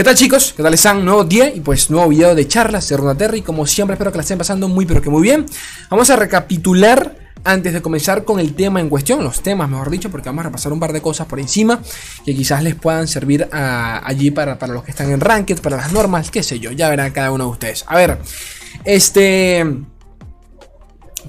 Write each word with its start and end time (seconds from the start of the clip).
¿Qué 0.00 0.04
tal 0.04 0.14
chicos? 0.14 0.54
¿Qué 0.56 0.62
tal 0.62 0.72
están? 0.72 1.04
Nuevo 1.04 1.24
día 1.24 1.54
y 1.54 1.60
pues 1.60 1.90
nuevo 1.90 2.08
video 2.08 2.34
de 2.34 2.48
charlas 2.48 2.88
de 2.88 2.96
Runaterra 2.96 3.36
como 3.44 3.66
siempre 3.66 3.92
espero 3.92 4.10
que 4.10 4.16
la 4.16 4.22
estén 4.22 4.38
pasando 4.38 4.66
muy 4.66 4.86
pero 4.86 5.02
que 5.02 5.10
muy 5.10 5.20
bien. 5.20 5.44
Vamos 5.90 6.08
a 6.08 6.16
recapitular 6.16 7.18
antes 7.44 7.74
de 7.74 7.82
comenzar 7.82 8.24
con 8.24 8.40
el 8.40 8.54
tema 8.54 8.80
en 8.80 8.88
cuestión, 8.88 9.22
los 9.22 9.42
temas 9.42 9.68
mejor 9.68 9.90
dicho, 9.90 10.10
porque 10.10 10.30
vamos 10.30 10.40
a 10.40 10.48
repasar 10.48 10.72
un 10.72 10.80
par 10.80 10.94
de 10.94 11.02
cosas 11.02 11.26
por 11.26 11.38
encima 11.38 11.82
que 12.24 12.34
quizás 12.34 12.62
les 12.62 12.76
puedan 12.76 13.08
servir 13.08 13.46
allí 13.52 14.30
para, 14.30 14.58
para, 14.58 14.72
los 14.72 14.84
que 14.84 14.92
están 14.92 15.10
en 15.10 15.20
Ranked, 15.20 15.60
para 15.60 15.76
las 15.76 15.92
normas, 15.92 16.30
qué 16.30 16.42
sé 16.42 16.58
yo, 16.58 16.72
ya 16.72 16.88
verán 16.88 17.12
cada 17.12 17.30
uno 17.30 17.44
de 17.44 17.50
ustedes. 17.50 17.84
A 17.86 17.96
ver, 17.96 18.20
este... 18.86 19.66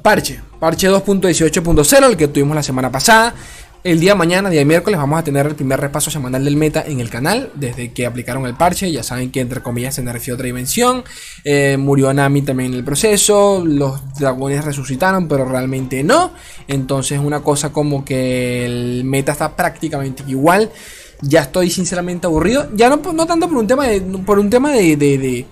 Parche, 0.01 0.39
parche 0.61 0.89
2.18.0, 0.89 2.05
el 2.05 2.15
que 2.15 2.29
tuvimos 2.29 2.55
la 2.55 2.63
semana 2.63 2.89
pasada. 2.89 3.35
El 3.83 3.99
día 3.99 4.11
de 4.11 4.17
mañana, 4.19 4.51
día 4.51 4.59
de 4.59 4.65
miércoles, 4.65 4.99
vamos 4.99 5.17
a 5.17 5.23
tener 5.23 5.47
el 5.47 5.55
primer 5.55 5.79
repaso 5.81 6.11
semanal 6.11 6.45
del 6.45 6.55
meta 6.55 6.83
en 6.85 6.99
el 6.99 7.09
canal. 7.09 7.49
Desde 7.55 7.91
que 7.91 8.05
aplicaron 8.05 8.45
el 8.45 8.53
parche, 8.53 8.91
ya 8.91 9.01
saben 9.01 9.31
que 9.31 9.39
entre 9.39 9.63
comillas 9.63 9.95
se 9.95 10.03
nerfeó 10.03 10.35
otra 10.35 10.45
dimensión. 10.45 11.03
Eh, 11.43 11.77
murió 11.79 12.13
Nami 12.13 12.43
también 12.43 12.73
en 12.73 12.77
el 12.77 12.83
proceso. 12.83 13.63
Los 13.65 14.13
dragones 14.19 14.63
resucitaron, 14.63 15.27
pero 15.27 15.45
realmente 15.45 16.03
no. 16.03 16.31
Entonces, 16.67 17.19
una 17.19 17.39
cosa 17.39 17.71
como 17.71 18.05
que 18.05 18.65
el 18.65 19.03
meta 19.03 19.31
está 19.31 19.55
prácticamente 19.55 20.23
igual. 20.27 20.69
Ya 21.21 21.41
estoy 21.41 21.71
sinceramente 21.71 22.27
aburrido. 22.27 22.69
Ya 22.75 22.87
no, 22.87 22.99
tanto 22.99 23.47
por 23.47 23.57
un 23.57 23.65
tema 23.65 23.87
de. 23.87 24.01
Por 24.01 24.37
un 24.37 24.51
tema 24.51 24.71
de 24.73 24.95
de 24.95 25.47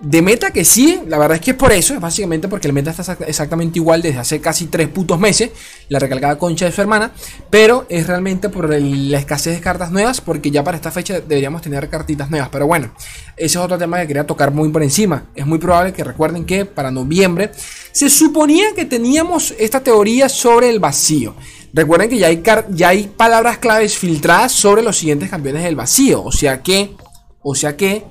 meta 0.00 0.50
que 0.50 0.64
sí, 0.64 1.00
la 1.06 1.18
verdad 1.18 1.36
es 1.36 1.42
que 1.42 1.50
es 1.50 1.56
por 1.56 1.72
eso, 1.72 1.94
es 1.94 2.00
básicamente 2.00 2.48
porque 2.48 2.68
el 2.68 2.72
meta 2.72 2.90
está 2.90 3.18
exactamente 3.26 3.78
igual 3.78 4.00
desde 4.00 4.18
hace 4.18 4.40
casi 4.40 4.66
tres 4.66 4.88
putos 4.88 5.20
meses, 5.20 5.50
la 5.88 5.98
recalcada 5.98 6.38
concha 6.38 6.64
de 6.64 6.72
su 6.72 6.80
hermana, 6.80 7.12
pero 7.50 7.86
es 7.88 8.06
realmente 8.06 8.48
por 8.48 8.70
la 8.70 9.18
escasez 9.18 9.54
de 9.54 9.60
cartas 9.60 9.90
nuevas, 9.90 10.20
porque 10.20 10.50
ya 10.50 10.64
para 10.64 10.76
esta 10.76 10.90
fecha 10.90 11.20
deberíamos 11.20 11.60
tener 11.62 11.88
cartitas 11.90 12.30
nuevas, 12.30 12.48
pero 12.50 12.66
bueno, 12.66 12.92
ese 13.36 13.58
es 13.58 13.64
otro 13.64 13.76
tema 13.76 14.00
que 14.00 14.06
quería 14.06 14.26
tocar 14.26 14.52
muy 14.52 14.70
por 14.70 14.82
encima. 14.82 15.24
Es 15.34 15.46
muy 15.46 15.58
probable 15.58 15.92
que 15.92 16.04
recuerden 16.04 16.44
que 16.44 16.64
para 16.64 16.90
noviembre 16.90 17.50
se 17.92 18.08
suponía 18.08 18.74
que 18.74 18.84
teníamos 18.84 19.54
esta 19.58 19.80
teoría 19.80 20.28
sobre 20.28 20.70
el 20.70 20.78
vacío. 20.78 21.34
Recuerden 21.72 22.08
que 22.08 22.18
ya 22.18 22.28
hay, 22.28 22.42
ya 22.70 22.88
hay 22.88 23.04
palabras 23.04 23.58
claves 23.58 23.96
filtradas 23.96 24.52
sobre 24.52 24.82
los 24.82 24.96
siguientes 24.96 25.30
campeones 25.30 25.62
del 25.62 25.76
vacío, 25.76 26.22
o 26.22 26.32
sea 26.32 26.62
que, 26.62 26.96
o 27.42 27.54
sea 27.54 27.76
que 27.76 28.04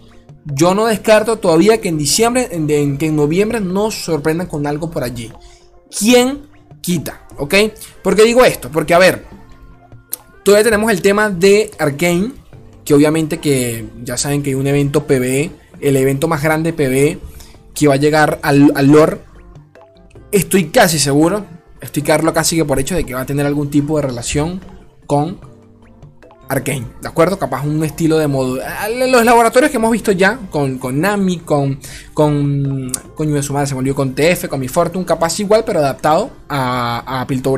yo 0.45 0.73
no 0.73 0.85
descarto 0.85 1.37
todavía 1.37 1.81
que 1.81 1.89
en 1.89 1.97
diciembre, 1.97 2.49
en, 2.51 2.97
que 2.97 3.07
en 3.07 3.15
noviembre 3.15 3.59
nos 3.59 3.95
sorprendan 3.95 4.47
con 4.47 4.65
algo 4.67 4.89
por 4.89 5.03
allí. 5.03 5.31
¿Quién 5.97 6.47
quita? 6.81 7.27
¿Ok? 7.37 7.55
¿Por 8.03 8.15
qué 8.15 8.23
digo 8.23 8.45
esto? 8.45 8.69
Porque, 8.71 8.93
a 8.93 8.99
ver, 8.99 9.25
todavía 10.43 10.63
tenemos 10.63 10.91
el 10.91 11.01
tema 11.01 11.29
de 11.29 11.71
Arkane, 11.77 12.31
que 12.85 12.93
obviamente 12.93 13.39
que 13.39 13.85
ya 14.03 14.17
saben 14.17 14.41
que 14.41 14.51
hay 14.51 14.55
un 14.55 14.67
evento 14.67 15.05
PvE, 15.05 15.51
el 15.81 15.97
evento 15.97 16.27
más 16.27 16.41
grande 16.41 16.73
PvE, 16.73 17.19
que 17.73 17.87
va 17.87 17.95
a 17.95 17.97
llegar 17.97 18.39
al, 18.41 18.71
al. 18.75 19.19
Estoy 20.31 20.65
casi 20.65 20.99
seguro, 20.99 21.45
estoy 21.81 22.03
casi 22.03 22.55
que 22.55 22.65
por 22.65 22.79
hecho 22.79 22.95
de 22.95 23.05
que 23.05 23.13
va 23.13 23.21
a 23.21 23.25
tener 23.25 23.45
algún 23.45 23.69
tipo 23.69 23.97
de 23.97 24.07
relación 24.07 24.61
con 25.05 25.39
Arkane, 26.49 26.87
¿de 26.99 27.07
acuerdo? 27.07 27.37
Capaz 27.37 27.63
un 27.63 27.83
estilo 27.83 28.17
de 28.17 28.27
modo. 28.27 28.57
Los 29.07 29.23
laboratorios 29.23 29.69
que 29.69 29.77
hemos 29.77 29.91
visto 29.91 30.11
ya, 30.11 30.39
con, 30.49 30.79
con 30.79 30.99
Nami, 30.99 31.37
con. 31.37 31.79
con. 32.15 32.91
Coño 33.13 33.35
de 33.35 33.43
su 33.43 33.53
madre, 33.53 33.67
se 33.67 33.75
volvió 33.75 33.93
con 33.93 34.15
TF, 34.15 34.47
con 34.47 34.59
Mi 34.59 34.67
Fortune, 34.67 35.05
capaz 35.05 35.39
igual, 35.39 35.63
pero 35.63 35.77
adaptado 35.77 36.31
a, 36.49 37.21
a 37.21 37.27
Pilto. 37.27 37.55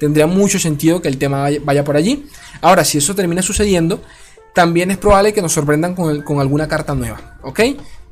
Tendría 0.00 0.26
mucho 0.26 0.58
sentido 0.58 1.00
que 1.00 1.06
el 1.06 1.16
tema 1.16 1.48
vaya, 1.62 1.84
por 1.84 1.96
allí. 1.96 2.26
Ahora, 2.60 2.84
si 2.84 2.98
eso 2.98 3.14
termina 3.14 3.40
sucediendo, 3.40 4.02
también 4.52 4.90
es 4.90 4.98
probable 4.98 5.32
que 5.32 5.40
nos 5.40 5.52
sorprendan 5.52 5.94
con, 5.94 6.22
con 6.22 6.40
alguna 6.40 6.66
carta 6.66 6.96
nueva, 6.96 7.38
¿ok? 7.42 7.60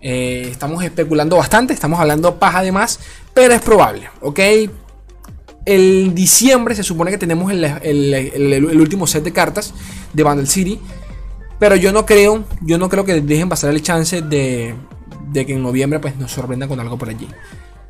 Eh, 0.01 0.49
estamos 0.53 0.85
especulando 0.85 1.37
bastante, 1.37 1.75
estamos 1.75 1.99
hablando 1.99 2.37
paja 2.39 2.61
además, 2.61 3.01
pero 3.35 3.55
es 3.55 3.61
probable, 3.61 4.09
¿ok? 4.21 4.39
El 5.67 6.15
diciembre 6.15 6.77
se 6.77 6.85
supone 6.85 7.11
que 7.11 7.19
tenemos 7.19 7.53
el, 7.53 8.81
último 8.81 9.07
set 9.07 9.25
de 9.25 9.33
cartas 9.33 9.75
de 10.13 10.23
Bundle 10.23 10.47
City. 10.47 10.81
Pero 11.59 11.75
yo 11.75 11.93
no 11.93 12.07
creo, 12.07 12.45
yo 12.61 12.79
no 12.79 12.89
creo 12.89 13.05
que 13.05 13.21
dejen 13.21 13.49
pasar 13.49 13.71
el 13.71 13.83
chance 13.83 14.23
de, 14.23 14.75
que 15.35 15.53
en 15.53 15.63
noviembre 15.63 15.99
pues 15.99 16.17
nos 16.17 16.31
sorprendan 16.31 16.69
con 16.69 16.79
algo 16.79 16.97
por 16.97 17.09
allí. 17.09 17.29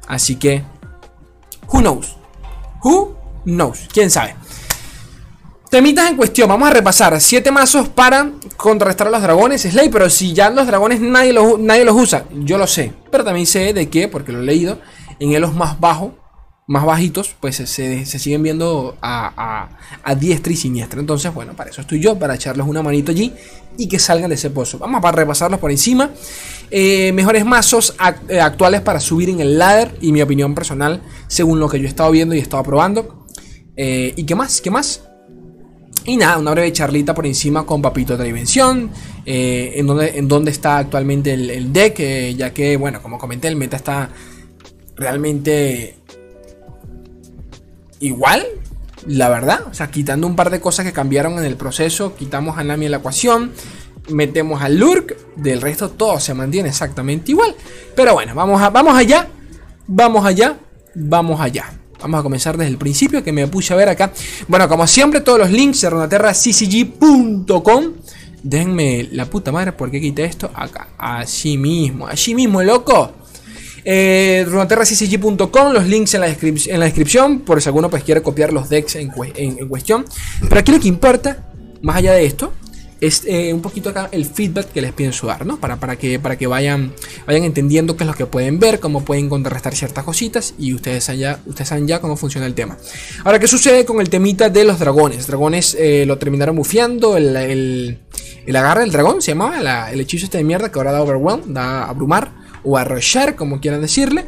Así 0.08 0.36
que, 0.36 0.62
who 1.68 1.80
knows? 1.80 2.16
Who 2.82 3.14
knows? 3.44 3.88
¿Quién 3.92 4.10
sabe? 4.10 4.36
Temitas 5.68 6.08
en 6.08 6.16
cuestión, 6.16 6.48
vamos 6.48 6.70
a 6.70 6.72
repasar 6.72 7.20
7 7.20 7.50
mazos 7.50 7.88
para 7.88 8.30
contrarrestar 8.56 9.08
a 9.08 9.10
los 9.10 9.20
dragones 9.20 9.62
Slay, 9.62 9.88
pero 9.88 10.08
si 10.08 10.32
ya 10.32 10.48
los 10.48 10.66
dragones 10.66 11.00
nadie 11.00 11.32
los, 11.32 11.58
nadie 11.58 11.84
los 11.84 11.96
usa, 11.96 12.24
yo 12.30 12.56
lo 12.56 12.68
sé, 12.68 12.92
pero 13.10 13.24
también 13.24 13.46
sé 13.46 13.72
de 13.72 13.90
que, 13.90 14.06
porque 14.06 14.30
lo 14.30 14.40
he 14.40 14.44
leído, 14.44 14.78
en 15.18 15.32
elos 15.32 15.54
más 15.54 15.80
bajos 15.80 16.12
más 16.68 16.84
bajitos, 16.84 17.36
pues 17.40 17.56
se, 17.56 18.06
siguen 18.06 18.42
viendo 18.42 18.96
a, 19.00 19.68
diestra 20.18 20.52
y 20.52 20.56
siniestra. 20.56 21.00
Entonces, 21.00 21.32
bueno, 21.32 21.54
para 21.54 21.70
eso 21.70 21.80
estoy 21.80 22.00
yo, 22.00 22.18
para 22.18 22.34
echarles 22.34 22.66
una 22.66 22.82
manito 22.82 23.12
allí 23.12 23.32
y 23.78 23.88
que 23.88 23.98
salgan 23.98 24.30
de 24.30 24.34
ese 24.34 24.50
pozo. 24.50 24.78
Vamos 24.78 25.04
a 25.04 25.12
repasarlos 25.12 25.60
por 25.60 25.70
encima. 25.70 26.10
Eh, 26.70 27.12
mejores 27.12 27.44
mazos 27.44 27.94
eh, 28.28 28.40
actuales 28.40 28.80
para 28.80 28.98
subir 28.98 29.30
en 29.30 29.40
el 29.40 29.58
ladder 29.58 29.96
y 30.00 30.10
mi 30.10 30.22
opinión 30.22 30.54
personal, 30.54 31.02
según 31.28 31.60
lo 31.60 31.68
que 31.68 31.78
yo 31.78 31.84
he 31.84 31.88
estado 31.88 32.10
viendo 32.10 32.34
y 32.34 32.38
he 32.38 32.42
estado 32.42 32.64
probando. 32.64 33.26
Eh, 33.76 34.12
¿Y 34.16 34.24
qué 34.24 34.34
más? 34.34 34.60
¿Qué 34.60 34.70
más? 34.70 35.02
Y 36.04 36.16
nada, 36.16 36.38
una 36.38 36.50
breve 36.52 36.72
charlita 36.72 37.14
por 37.14 37.26
encima 37.26 37.64
con 37.64 37.82
Papito 37.82 38.16
de 38.16 38.24
Dimensión, 38.24 38.90
en, 39.24 39.86
donde, 39.86 40.16
en 40.16 40.28
donde 40.28 40.52
está 40.52 40.78
actualmente 40.78 41.34
el 41.34 41.72
deck, 41.72 42.36
ya 42.36 42.54
que, 42.54 42.76
bueno, 42.76 43.02
como 43.02 43.18
comenté, 43.18 43.48
el 43.48 43.56
meta 43.56 43.76
está 43.76 44.10
realmente 44.94 45.96
igual, 48.00 48.44
la 49.06 49.28
verdad. 49.28 49.60
O 49.70 49.74
sea, 49.74 49.90
quitando 49.90 50.26
un 50.26 50.36
par 50.36 50.50
de 50.50 50.60
cosas 50.60 50.84
que 50.84 50.92
cambiaron 50.92 51.38
en 51.38 51.44
el 51.44 51.56
proceso, 51.56 52.14
quitamos 52.14 52.58
a 52.58 52.64
Nami 52.64 52.86
en 52.86 52.92
la 52.92 52.98
ecuación, 52.98 53.52
metemos 54.08 54.62
al 54.62 54.78
Lurk, 54.78 55.16
del 55.36 55.60
resto 55.60 55.90
todo 55.90 56.20
se 56.20 56.34
mantiene 56.34 56.68
exactamente 56.68 57.32
igual. 57.32 57.54
Pero 57.94 58.14
bueno, 58.14 58.34
vamos, 58.34 58.60
a, 58.60 58.70
vamos 58.70 58.96
allá, 58.96 59.28
vamos 59.86 60.24
allá, 60.24 60.56
vamos 60.94 61.40
allá. 61.40 61.72
Vamos 62.00 62.20
a 62.20 62.22
comenzar 62.22 62.58
desde 62.58 62.70
el 62.70 62.78
principio 62.78 63.24
que 63.24 63.32
me 63.32 63.46
puse 63.46 63.72
a 63.72 63.76
ver 63.76 63.88
acá. 63.88 64.12
Bueno, 64.48 64.68
como 64.68 64.86
siempre, 64.86 65.22
todos 65.22 65.38
los 65.38 65.50
links 65.50 65.80
de. 65.80 67.92
Déjenme 68.42 69.08
la 69.12 69.24
puta 69.24 69.50
madre 69.50 69.72
porque 69.72 70.00
quité 70.00 70.24
esto 70.24 70.50
acá. 70.54 70.88
Así 70.98 71.56
mismo, 71.56 72.06
allí 72.06 72.34
mismo, 72.34 72.62
loco. 72.62 73.12
Eh, 73.88 74.44
los 74.48 75.86
links 75.86 76.14
en 76.14 76.20
la, 76.20 76.26
en 76.26 76.80
la, 76.80 76.86
descripción, 76.86 77.38
por 77.40 77.62
si 77.62 77.68
alguno 77.68 77.88
pues 77.88 78.02
quiere 78.02 78.20
copiar 78.20 78.52
los 78.52 78.68
decks 78.68 78.96
en, 78.96 79.10
cuestión. 79.68 80.04
Pero 80.40 80.58
aquí 80.58 80.72
lo 80.72 80.80
que 80.80 80.88
importa, 80.88 81.46
más 81.82 81.96
allá 81.96 82.14
de 82.14 82.26
esto, 82.26 82.52
es 83.00 83.22
eh, 83.26 83.52
un 83.52 83.62
poquito 83.62 83.90
acá 83.90 84.08
el 84.10 84.24
feedback 84.24 84.72
que 84.72 84.80
les 84.80 84.92
pienso 84.92 85.28
dar, 85.28 85.46
¿no? 85.46 85.60
Para, 85.60 85.78
para, 85.78 85.94
que, 85.94 86.18
para 86.18 86.36
que 86.36 86.48
vayan, 86.48 86.94
vayan 87.28 87.44
entendiendo 87.44 87.96
qué 87.96 88.02
es 88.02 88.08
lo 88.08 88.14
que 88.14 88.26
pueden 88.26 88.58
ver, 88.58 88.80
cómo 88.80 89.04
pueden 89.04 89.28
contrarrestar 89.28 89.76
ciertas 89.76 90.02
cositas 90.02 90.54
y 90.58 90.74
ustedes, 90.74 91.08
allá, 91.08 91.38
ustedes 91.46 91.68
saben 91.68 91.86
ya 91.86 92.00
cómo 92.00 92.16
funciona 92.16 92.46
el 92.48 92.54
tema. 92.54 92.76
Ahora, 93.22 93.38
¿qué 93.38 93.46
sucede 93.46 93.84
con 93.84 94.00
el 94.00 94.08
temita 94.08 94.48
de 94.48 94.64
los 94.64 94.80
dragones? 94.80 95.28
Dragones 95.28 95.76
eh, 95.78 96.04
lo 96.06 96.18
terminaron 96.18 96.56
bufiando, 96.56 97.16
el, 97.16 97.36
el, 97.36 98.00
el, 98.46 98.56
agarre 98.56 98.80
del 98.80 98.90
dragón 98.90 99.22
se 99.22 99.30
llamaba, 99.30 99.92
el 99.92 100.00
hechizo 100.00 100.24
este 100.24 100.38
de 100.38 100.44
mierda 100.44 100.72
que 100.72 100.78
ahora 100.80 100.90
da 100.90 101.02
overwhelm, 101.02 101.54
da 101.54 101.84
abrumar 101.84 102.45
o 102.66 102.76
arrollar, 102.76 103.36
como 103.36 103.60
quieran 103.60 103.80
decirle. 103.80 104.24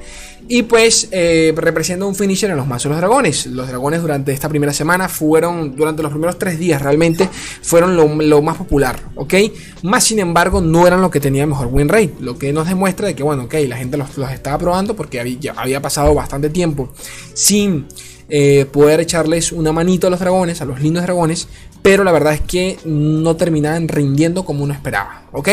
Y 0.51 0.63
pues 0.63 1.09
eh, 1.11 1.53
representa 1.57 2.07
un 2.07 2.15
finisher 2.15 2.51
en 2.51 2.57
los 2.57 2.67
mazos 2.67 2.85
de 2.85 2.91
los 2.91 2.99
dragones. 2.99 3.47
Los 3.47 3.69
dragones 3.69 4.01
durante 4.01 4.33
esta 4.33 4.49
primera 4.49 4.73
semana 4.73 5.09
fueron, 5.09 5.77
durante 5.77 6.03
los 6.03 6.11
primeros 6.11 6.39
tres 6.39 6.59
días 6.59 6.81
realmente, 6.81 7.29
fueron 7.63 7.97
lo, 7.97 8.43
más 8.43 8.57
popular, 8.57 8.99
¿ok? 9.17 9.35
Más 9.83 10.05
sin 10.05 10.21
embargo, 10.21 10.61
no 10.61 10.87
eran 10.87 11.03
lo 11.03 11.11
que 11.11 11.21
tenía 11.21 11.47
mejor 11.47 11.67
win 11.67 11.89
rate. 11.89 12.15
Lo 12.21 12.39
que 12.39 12.53
nos 12.53 12.69
demuestra 12.69 13.09
de 13.09 13.15
que, 13.15 13.23
bueno, 13.23 13.45
ok, 13.45 13.55
la 13.67 13.77
gente 13.77 13.99
los, 13.99 14.17
estaba 14.33 14.57
probando 14.57 14.97
porque 14.97 15.21
había, 15.21 15.53
había 15.57 15.83
pasado 15.83 16.15
bastante 16.15 16.49
tiempo 16.49 16.93
sin 17.35 17.87
eh, 18.31 18.67
poder 18.73 19.01
echarles 19.01 19.53
una 19.53 19.73
manito 19.73 20.07
a 20.07 20.11
los 20.11 20.21
dragones, 20.21 20.63
a 20.63 20.65
los 20.65 20.81
lindos 20.81 21.03
dragones. 21.03 21.49
Pero 21.83 22.05
la 22.05 22.13
verdad 22.13 22.35
es 22.35 22.41
que 22.41 22.79
no 22.85 23.37
terminaban 23.37 23.89
rindiendo 23.89 24.45
como 24.45 24.65
uno 24.65 24.73
esperaba, 24.73 25.25
¿ok? 25.33 25.49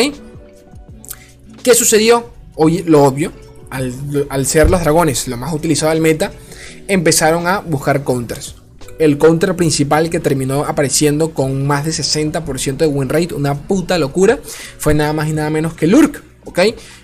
¿Qué 1.63 1.73
sucedió? 1.73 2.34
Oye, 2.55 2.83
lo 2.85 3.03
obvio, 3.03 3.31
al, 3.69 4.45
ser 4.45 4.69
los 4.69 4.81
dragones 4.81 5.27
lo 5.27 5.37
más 5.37 5.53
utilizado 5.53 5.91
del 5.91 6.01
meta, 6.01 6.31
empezaron 6.87 7.47
a 7.47 7.59
buscar 7.59 8.03
counters. 8.03 8.55
El 8.97 9.17
counter 9.17 9.55
principal 9.55 10.09
que 10.09 10.21
terminó 10.21 10.63
apareciendo 10.63 11.31
con 11.31 11.67
más 11.67 11.83
de 11.83 11.91
60% 11.91 12.77
de 12.77 12.87
win 12.87 13.09
rate, 13.09 13.33
una 13.33 13.55
puta 13.55 13.97
locura, 13.97 14.39
fue 14.77 14.93
nada 14.93 15.11
más 15.11 15.27
y 15.27 15.33
nada 15.33 15.49
menos 15.49 15.73
que 15.73 15.87
Lurk. 15.87 16.23
¿Ok? 16.45 16.59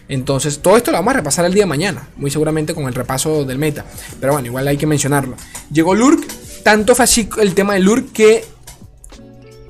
Entonces, 0.07 0.59
todo 0.59 0.77
esto 0.77 0.91
lo 0.91 0.97
vamos 0.97 1.15
a 1.15 1.17
repasar 1.17 1.45
el 1.45 1.53
día 1.53 1.63
de 1.63 1.67
mañana, 1.67 2.07
muy 2.15 2.29
seguramente 2.29 2.75
con 2.75 2.85
el 2.85 2.93
repaso 2.93 3.43
del 3.43 3.57
meta. 3.57 3.85
Pero 4.19 4.33
bueno, 4.33 4.45
igual 4.45 4.67
hay 4.67 4.77
que 4.77 4.85
mencionarlo. 4.85 5.35
Llegó 5.71 5.95
Lurk, 5.95 6.25
tanto 6.63 6.95
fue 6.95 7.05
el 7.39 7.55
tema 7.55 7.73
de 7.73 7.79
Lurk 7.79 8.11
que 8.11 8.45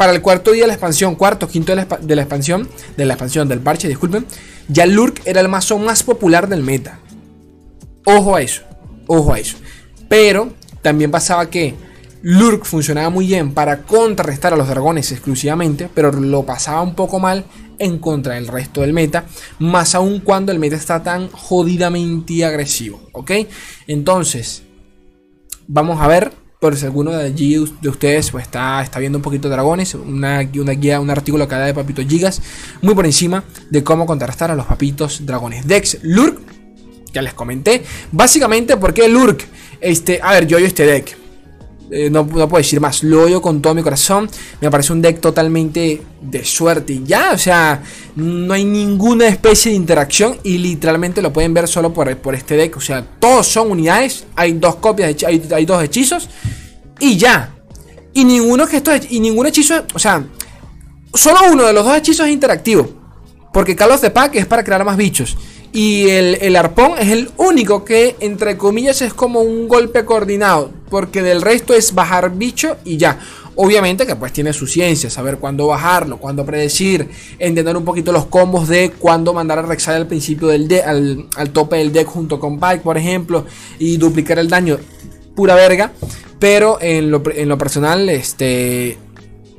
para 0.01 0.13
el 0.13 0.21
cuarto 0.24 0.51
día 0.51 0.63
de 0.63 0.68
la 0.69 0.74
expansión, 0.74 1.13
cuarto, 1.13 1.48
quinto 1.48 1.75
de 1.75 1.75
la, 1.75 1.86
de 2.01 2.15
la 2.15 2.24
expansión, 2.24 2.68
de 2.98 3.06
la 3.06 3.13
expansión 3.13 3.48
del 3.48 3.59
parche, 3.59 3.88
disculpen, 3.88 4.25
ya 4.68 4.88
Lurk 4.88 5.21
era 5.25 5.42
el 5.42 5.48
mazo 5.48 5.77
más 5.77 6.01
popular 6.01 6.50
del 6.50 6.63
meta. 6.63 6.98
Ojo 8.06 8.36
a 8.36 8.42
eso, 8.42 8.63
ojo 9.06 9.31
a 9.31 9.38
eso. 9.38 9.57
Pero 10.09 10.53
también 10.81 11.12
pasaba 11.12 11.51
que 11.51 11.75
Lurk 12.24 12.65
funcionaba 12.65 13.12
muy 13.12 13.27
bien 13.27 13.53
para 13.53 13.83
contrarrestar 13.83 14.53
a 14.53 14.56
los 14.56 14.68
dragones 14.68 15.12
exclusivamente, 15.12 15.88
pero 15.94 16.12
lo 16.12 16.47
pasaba 16.47 16.81
un 16.81 16.95
poco 16.95 17.19
mal 17.19 17.45
en 17.77 18.00
contra 18.00 18.33
del 18.33 18.47
resto 18.47 18.81
del 18.81 18.94
meta, 18.94 19.25
más 19.59 19.94
aún 19.94 20.21
cuando 20.21 20.51
el 20.51 20.57
meta 20.57 20.77
está 20.77 21.04
tan 21.04 21.30
jodidamente 21.30 22.44
agresivo, 22.44 23.07
¿ok? 23.12 23.33
Entonces, 23.86 24.63
vamos 25.68 26.01
a 26.01 26.07
ver 26.07 26.41
por 26.62 26.78
si 26.78 26.86
alguno 26.86 27.10
de 27.10 27.25
allí 27.25 27.56
de 27.81 27.90
ustedes 27.90 28.30
pues, 28.30 28.44
está, 28.44 28.84
está 28.84 29.00
viendo 29.00 29.18
un 29.18 29.24
poquito 29.24 29.50
dragones, 29.50 29.96
una, 29.96 30.48
una 30.54 30.72
guía, 30.74 31.00
un 31.00 31.10
artículo 31.10 31.46
acá 31.46 31.58
de 31.66 31.74
Papito 31.74 32.04
Gigas, 32.04 32.40
muy 32.84 32.94
por 32.94 33.08
encima 33.08 33.44
de 33.72 33.84
cómo 33.84 34.06
contrarrestar 34.06 34.52
a 34.52 34.56
los 34.56 34.68
papitos 34.68 35.25
dragones. 35.25 35.66
Dex, 35.66 35.98
Lurk, 36.04 36.40
ya 37.12 37.24
les 37.24 37.34
comenté. 37.34 37.81
Básicamente, 38.12 38.78
¿por 38.78 38.94
qué 38.94 39.10
Lurk? 39.10 39.44
Este, 39.81 40.19
a 40.22 40.34
ver, 40.34 40.46
yo 40.46 40.58
odio 40.58 40.68
este 40.68 40.86
deck. 40.86 41.20
Eh, 41.94 42.10
no, 42.10 42.26
puedo 42.26 42.48
decir 42.56 42.80
más, 42.80 43.04
lo 43.04 43.24
odio 43.24 43.42
con 43.42 43.62
todo 43.62 43.76
mi 43.76 43.84
corazón. 43.84 44.30
Me 44.62 44.72
parece 44.72 44.94
un 44.94 45.02
deck 45.02 45.20
totalmente 45.20 46.02
de 46.22 46.46
suerte 46.46 46.94
y 46.94 47.04
ya, 47.04 47.32
o 47.34 47.38
sea, 47.38 47.84
no 48.16 48.54
hay 48.54 48.64
ninguna 48.64 49.28
especie 49.28 49.72
de 49.72 49.78
interacción 49.78 50.38
y 50.44 50.58
literalmente 50.58 51.22
lo 51.22 51.34
pueden 51.34 51.54
ver 51.54 51.68
solo 51.68 51.94
por, 51.94 52.16
por 52.18 52.34
este 52.34 52.56
deck. 52.56 52.78
O 52.78 52.82
sea, 52.82 53.06
todos 53.20 53.46
son 53.46 53.72
unidades, 53.72 54.26
hay 54.38 54.54
dos 54.54 54.78
copias, 54.78 55.18
de, 55.18 55.26
hay, 55.28 55.44
hay, 55.54 55.66
dos 55.66 55.84
hechizos 55.84 56.30
y 56.98 57.18
ya. 57.18 57.56
Y 58.14 58.24
ninguno 58.24 58.66
que 58.68 58.78
esto 58.78 58.92
y 59.10 59.20
ningún 59.20 59.48
hechizo, 59.48 59.84
o 59.94 60.00
sea, 60.00 60.24
solo 61.14 61.40
uno 61.52 61.64
de 61.66 61.74
los 61.74 61.84
dos 61.84 61.98
hechizos 61.98 62.26
es 62.26 62.32
interactivo. 62.32 62.90
Porque 63.52 63.76
Carlos 63.76 64.00
de 64.00 64.12
Pack 64.12 64.36
es 64.36 64.46
para 64.46 64.64
crear 64.64 64.86
más 64.86 64.96
bichos. 64.96 65.36
Y 65.73 66.09
el, 66.09 66.56
arpón 66.57 66.94
es 67.00 67.09
el 67.09 67.29
único 67.38 67.85
que, 67.85 68.18
entre 68.19 68.57
comillas, 68.57 69.01
es 69.01 69.13
como 69.13 69.39
un 69.39 69.69
golpe 69.69 70.03
coordinado. 70.03 70.71
Porque 70.89 71.21
del 71.21 71.41
resto 71.41 71.73
es 71.73 71.94
bajar 71.94 72.35
bicho 72.35 72.75
y 72.83 72.97
ya. 72.97 73.19
Obviamente 73.56 74.06
que 74.06 74.15
pues 74.15 74.33
tiene 74.33 74.53
su 74.53 74.65
ciencia, 74.65 75.09
saber 75.09 75.38
cuándo 75.38 75.68
bajarlo, 75.68 76.18
cuándo 76.18 76.45
predecir, 76.45 77.09
entender 77.38 77.75
un 77.75 77.83
poquito 77.83 78.12
los 78.12 78.25
combos 78.25 78.68
de 78.69 78.91
cuándo 78.91 79.33
mandar 79.33 79.59
a 79.59 79.62
Rek'Sai 79.63 79.97
al 79.97 80.07
principio 80.07 80.47
del 80.47 80.69
deck, 80.69 80.85
al, 80.88 81.50
tope 81.51 81.75
del 81.77 81.91
deck 81.91 82.07
junto 82.07 82.39
con 82.39 82.59
Pike, 82.59 82.79
por 82.79 82.97
ejemplo, 82.97 83.45
y 83.77 83.97
duplicar 83.97 84.39
el 84.39 84.50
daño. 84.50 84.77
Pura 85.35 85.56
verga. 85.56 85.94
Pero 86.39 86.79
en 86.81 87.12
lo, 87.12 87.21
en 87.33 87.47
lo 87.47 87.57
personal, 87.57 88.09
este. 88.09 88.97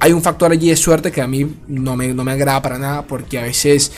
Hay 0.01 0.13
un 0.13 0.21
factor 0.21 0.51
allí 0.51 0.69
de 0.69 0.77
suerte 0.77 1.13
que 1.13 1.23
a 1.23 1.29
mí 1.29 1.47
no 1.69 1.95
me, 1.97 2.09
no 2.09 2.25
me 2.25 2.33
agrada 2.33 2.61
para 2.61 2.79
nada. 2.79 3.07
Porque 3.07 3.39
a 3.39 3.43
veces 3.43 3.93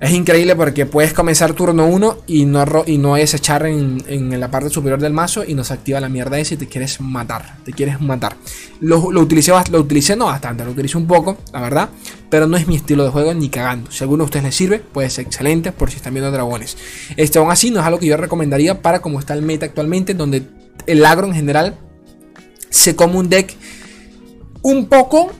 es 0.00 0.12
increíble 0.12 0.56
porque 0.56 0.86
puedes 0.86 1.12
comenzar 1.12 1.52
turno 1.52 1.84
1 1.84 2.20
y 2.26 2.46
no, 2.46 2.64
y 2.86 2.96
no 2.96 3.18
es 3.18 3.34
echar 3.34 3.66
en, 3.66 4.40
la 4.40 4.50
parte 4.50 4.70
superior 4.70 4.98
del 4.98 5.12
mazo 5.12 5.44
y 5.46 5.52
nos 5.52 5.70
activa 5.70 6.00
la 6.00 6.08
mierda 6.08 6.38
esa 6.38 6.54
y 6.54 6.56
te 6.56 6.66
quieres 6.68 7.02
matar. 7.02 7.58
Te 7.66 7.72
quieres 7.72 8.00
matar. 8.00 8.34
Lo, 8.80 9.12
lo, 9.12 9.20
utilicé, 9.20 9.52
lo 9.70 9.80
utilicé 9.80 10.16
no 10.16 10.24
bastante, 10.24 10.64
lo 10.64 10.70
utilicé 10.70 10.96
un 10.96 11.06
poco, 11.06 11.36
la 11.52 11.60
verdad. 11.60 11.90
Pero 12.30 12.46
no 12.46 12.56
es 12.56 12.66
mi 12.66 12.76
estilo 12.76 13.04
de 13.04 13.10
juego 13.10 13.34
ni 13.34 13.50
cagando. 13.50 13.90
Si 13.90 14.02
a 14.02 14.04
alguno 14.04 14.24
de 14.24 14.26
ustedes 14.26 14.44
les 14.44 14.54
sirve, 14.54 14.78
puede 14.78 15.10
ser 15.10 15.26
excelente 15.26 15.70
por 15.70 15.90
si 15.90 15.96
están 15.96 16.14
viendo 16.14 16.32
dragones. 16.32 16.78
Este 17.18 17.38
aún 17.38 17.50
así 17.50 17.70
no 17.70 17.80
es 17.80 17.86
algo 17.86 17.98
que 17.98 18.06
yo 18.06 18.16
recomendaría 18.16 18.80
para 18.80 19.02
como 19.02 19.18
está 19.18 19.34
el 19.34 19.42
meta 19.42 19.66
actualmente, 19.66 20.14
donde 20.14 20.44
el 20.86 21.04
agro 21.04 21.26
en 21.26 21.34
general 21.34 21.76
se 22.70 22.96
come 22.96 23.16
un 23.16 23.28
deck 23.28 23.54
un 24.62 24.86
poco 24.86 25.30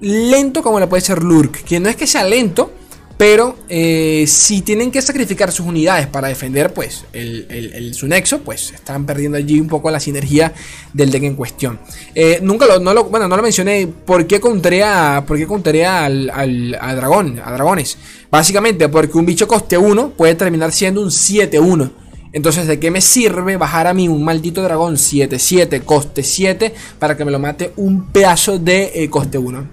lento 0.00 0.62
como 0.62 0.80
le 0.80 0.86
puede 0.86 1.02
ser 1.02 1.22
Lurk. 1.22 1.64
Que 1.64 1.80
no 1.80 1.90
es 1.90 1.96
que 1.96 2.06
sea 2.06 2.24
lento 2.24 2.72
pero 3.16 3.56
eh, 3.70 4.24
si 4.26 4.60
tienen 4.60 4.90
que 4.90 5.00
sacrificar 5.00 5.50
sus 5.50 5.66
unidades 5.66 6.06
para 6.06 6.28
defender 6.28 6.74
pues 6.74 7.04
el, 7.14 7.92
su 7.94 8.06
nexo, 8.06 8.40
pues 8.40 8.72
están 8.72 9.06
perdiendo 9.06 9.38
allí 9.38 9.58
un 9.58 9.68
poco 9.68 9.90
la 9.90 10.00
sinergia 10.00 10.52
del 10.92 11.10
deck 11.10 11.22
en 11.22 11.34
cuestión. 11.34 11.80
Eh, 12.14 12.40
nunca 12.42 12.66
lo, 12.66 12.78
no 12.78 12.92
lo, 12.92 13.04
bueno, 13.04 13.26
no 13.26 13.36
lo 13.36 13.42
mencioné. 13.42 13.86
¿Por 13.86 14.26
qué 14.26 14.38
contré 14.38 14.82
a, 14.82 15.16
al, 15.16 16.76
dragón, 16.96 17.40
a 17.42 17.52
dragones? 17.52 17.96
Básicamente 18.30 18.88
porque 18.90 19.16
un 19.16 19.24
bicho 19.24 19.48
coste 19.48 19.78
1 19.78 20.10
puede 20.10 20.34
terminar 20.34 20.72
siendo 20.72 21.00
un 21.00 21.08
7-1. 21.08 21.90
Entonces, 22.32 22.66
¿de 22.66 22.78
qué 22.78 22.90
me 22.90 23.00
sirve 23.00 23.56
bajar 23.56 23.86
a 23.86 23.94
mí 23.94 24.08
un 24.08 24.22
maldito 24.22 24.62
dragón 24.62 24.96
7-7, 24.96 25.82
coste 25.84 26.22
7, 26.22 26.74
para 26.98 27.16
que 27.16 27.24
me 27.24 27.30
lo 27.30 27.38
mate 27.38 27.72
un 27.76 28.12
pedazo 28.12 28.58
de 28.58 28.92
eh, 28.94 29.08
coste 29.08 29.38
1? 29.38 29.66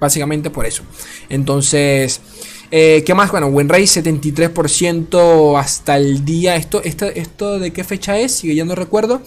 Básicamente 0.00 0.48
por 0.48 0.64
eso. 0.64 0.84
Entonces... 1.28 2.22
Eh, 2.70 3.02
¿Qué 3.06 3.14
más? 3.14 3.30
Bueno, 3.30 3.46
WinRate 3.48 3.84
73% 3.84 5.58
hasta 5.58 5.96
el 5.96 6.24
día. 6.24 6.56
Esto, 6.56 6.82
esto, 6.82 7.06
¿Esto 7.06 7.58
de 7.58 7.72
qué 7.72 7.84
fecha 7.84 8.18
es? 8.18 8.32
Sigue 8.32 8.54
ya 8.54 8.64
no 8.64 8.74
recuerdo. 8.74 9.22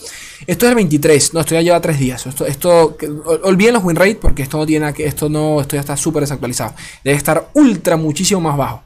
Esto 0.45 0.65
es 0.65 0.69
el 0.69 0.75
23. 0.75 1.33
No, 1.33 1.39
esto 1.39 1.55
ya 1.55 1.61
lleva 1.61 1.81
3 1.81 1.99
días. 1.99 2.25
Esto, 2.27 2.45
esto 2.45 2.97
olviden 3.43 3.73
los 3.73 3.83
WinRate 3.83 4.15
porque 4.15 4.43
esto 4.43 4.57
no 4.57 4.65
tiene 4.65 4.93
que. 4.93 5.05
Esto 5.05 5.29
no. 5.29 5.61
Esto 5.61 5.75
ya 5.75 5.81
está 5.81 5.97
súper 5.97 6.21
desactualizado. 6.21 6.75
Debe 7.03 7.17
estar 7.17 7.49
ultra 7.53 7.97
muchísimo 7.97 8.41
más 8.41 8.57
bajo. 8.57 8.83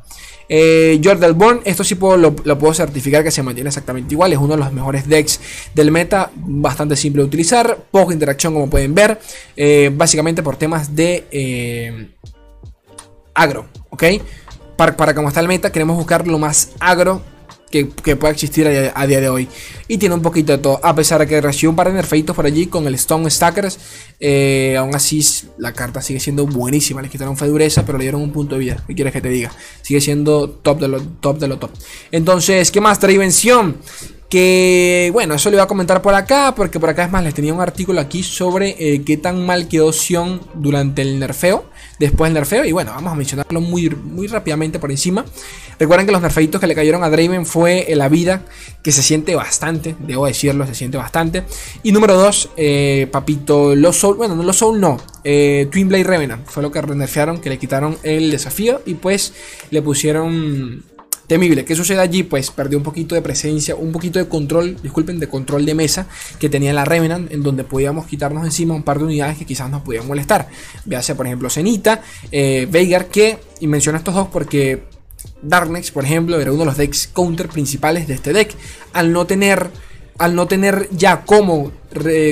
Eh, 0.47 1.01
Born, 1.35 1.61
esto 1.65 1.83
sí 1.83 1.95
puedo, 1.95 2.17
lo, 2.17 2.35
puedo 2.35 2.73
certificar 2.73 3.23
que 3.23 3.31
se 3.31 3.43
mantiene 3.43 3.69
exactamente 3.69 4.13
igual. 4.13 4.33
Es 4.33 4.39
uno 4.39 4.53
de 4.53 4.59
los 4.59 4.71
mejores 4.71 5.07
decks 5.07 5.39
del 5.73 5.91
meta. 5.91 6.31
Bastante 6.35 6.95
simple 6.95 7.21
de 7.21 7.27
utilizar. 7.27 7.77
Poca 7.91 8.13
interacción, 8.13 8.53
como 8.53 8.69
pueden 8.69 8.93
ver. 8.93 9.19
Eh, 9.55 9.91
básicamente 9.93 10.43
por 10.43 10.55
temas 10.55 10.95
de 10.95 11.25
eh, 11.31 12.09
agro. 13.33 13.67
¿Ok? 13.89 14.03
Para, 14.75 14.97
para 14.97 15.13
como 15.13 15.27
está 15.27 15.39
el 15.39 15.47
meta, 15.47 15.71
queremos 15.71 15.97
buscar 15.97 16.27
lo 16.27 16.39
más 16.39 16.69
agro 16.79 17.21
que, 17.83 18.15
pueda 18.15 18.31
existir 18.31 18.67
a, 18.67 19.07
día 19.07 19.19
de 19.19 19.29
hoy. 19.29 19.47
Y 19.87 19.97
tiene 19.97 20.15
un 20.15 20.21
poquito 20.21 20.53
de 20.53 20.59
todo. 20.59 20.79
A 20.83 20.95
pesar 20.95 21.19
de 21.19 21.27
que 21.27 21.41
recibió 21.41 21.71
un 21.71 21.75
par 21.75 21.87
de 21.87 21.93
nerfeitos 21.93 22.35
por 22.35 22.45
allí 22.45 22.67
con 22.67 22.87
el 22.87 22.95
Stone 22.95 23.29
Stackers. 23.29 23.79
Eh, 24.19 24.75
aún 24.77 24.95
así, 24.95 25.23
la 25.57 25.73
carta 25.73 26.01
sigue 26.01 26.19
siendo 26.19 26.45
buenísima. 26.45 27.01
Le 27.01 27.09
quitaron 27.09 27.35
fe 27.37 27.47
dureza, 27.47 27.85
pero 27.85 27.97
le 27.97 28.05
dieron 28.05 28.21
un 28.21 28.31
punto 28.31 28.55
de 28.55 28.59
vida. 28.59 28.83
¿Qué 28.87 28.95
quieres 28.95 29.13
que 29.13 29.21
te 29.21 29.29
diga? 29.29 29.51
Sigue 29.81 29.99
siendo 29.99 30.49
top 30.49 30.79
de 30.79 30.87
lo 30.87 31.01
top. 31.01 31.39
Top. 31.59 31.71
Entonces, 32.11 32.71
¿qué 32.71 32.79
más? 32.79 32.99
Trivención. 32.99 33.77
Que 34.29 35.11
bueno, 35.13 35.35
eso 35.35 35.49
le 35.49 35.57
voy 35.57 35.63
a 35.63 35.67
comentar 35.67 36.01
por 36.01 36.15
acá, 36.15 36.53
porque 36.55 36.79
por 36.79 36.89
acá 36.89 37.05
es 37.05 37.11
más, 37.11 37.23
les 37.23 37.33
tenía 37.33 37.53
un 37.53 37.61
artículo 37.61 38.01
aquí 38.01 38.23
sobre 38.23 38.75
eh, 38.79 39.03
qué 39.05 39.17
tan 39.17 39.45
mal 39.45 39.67
quedó 39.67 39.93
Sion 39.93 40.41
durante 40.55 41.03
el 41.03 41.19
nerfeo, 41.19 41.69
después 41.99 42.29
del 42.29 42.35
nerfeo, 42.35 42.65
y 42.65 42.71
bueno, 42.71 42.91
vamos 42.93 43.11
a 43.11 43.15
mencionarlo 43.15 43.61
muy, 43.61 43.89
muy 43.89 44.27
rápidamente 44.27 44.79
por 44.79 44.91
encima. 44.91 45.25
Recuerden 45.79 46.05
que 46.05 46.11
los 46.11 46.21
nerfeitos 46.21 46.61
que 46.61 46.67
le 46.67 46.75
cayeron 46.75 47.03
a 47.03 47.09
Draven 47.09 47.45
fue 47.45 47.85
la 47.95 48.09
vida, 48.09 48.43
que 48.81 48.91
se 48.91 49.03
siente 49.03 49.35
bastante, 49.35 49.95
debo 49.99 50.25
decirlo, 50.25 50.65
se 50.65 50.75
siente 50.75 50.97
bastante. 50.97 51.43
Y 51.83 51.91
número 51.91 52.15
2, 52.15 52.49
eh, 52.57 53.07
Papito 53.11 53.75
Los 53.75 53.97
Soul, 53.97 54.17
bueno, 54.17 54.35
no 54.35 54.43
Los 54.43 54.57
Soul 54.57 54.79
no, 54.79 54.97
eh, 55.23 55.67
Twin 55.71 55.89
Revenant, 55.89 56.45
fue 56.45 56.63
lo 56.63 56.71
que 56.71 56.81
nerfearon, 56.81 57.39
que 57.39 57.49
le 57.49 57.57
quitaron 57.57 57.97
el 58.03 58.31
desafío 58.31 58.81
y 58.85 58.95
pues 58.95 59.33
le 59.71 59.81
pusieron 59.81 60.83
temible. 61.27 61.65
¿Qué 61.65 61.75
sucede 61.75 61.99
allí? 61.99 62.23
Pues 62.23 62.51
perdió 62.51 62.77
un 62.77 62.83
poquito 62.83 63.15
de 63.15 63.21
presencia, 63.21 63.75
un 63.75 63.91
poquito 63.91 64.19
de 64.19 64.27
control, 64.27 64.77
disculpen, 64.81 65.19
de 65.19 65.27
control 65.27 65.65
de 65.65 65.75
mesa 65.75 66.07
que 66.39 66.49
tenía 66.49 66.73
la 66.73 66.85
Revenant, 66.85 67.31
en 67.31 67.43
donde 67.43 67.63
podíamos 67.63 68.05
quitarnos 68.05 68.45
encima 68.45 68.73
un 68.73 68.83
par 68.83 68.99
de 68.99 69.05
unidades 69.05 69.37
que 69.37 69.45
quizás 69.45 69.69
nos 69.69 69.81
podían 69.81 70.07
molestar. 70.07 70.49
Véase, 70.85 71.15
por 71.15 71.25
ejemplo, 71.25 71.49
Zenita, 71.49 72.01
eh, 72.31 72.67
Veigar, 72.69 73.07
que, 73.07 73.39
y 73.59 73.67
menciono 73.67 73.97
estos 73.97 74.13
dos 74.13 74.27
porque 74.27 74.83
Darknex, 75.41 75.91
por 75.91 76.05
ejemplo, 76.05 76.39
era 76.39 76.51
uno 76.51 76.61
de 76.61 76.65
los 76.65 76.77
decks 76.77 77.07
counter 77.07 77.49
principales 77.49 78.07
de 78.07 78.15
este 78.15 78.33
deck. 78.33 78.55
Al 78.93 79.11
no 79.11 79.25
tener, 79.25 79.69
al 80.17 80.35
no 80.35 80.47
tener 80.47 80.89
ya 80.91 81.23
cómo, 81.25 81.71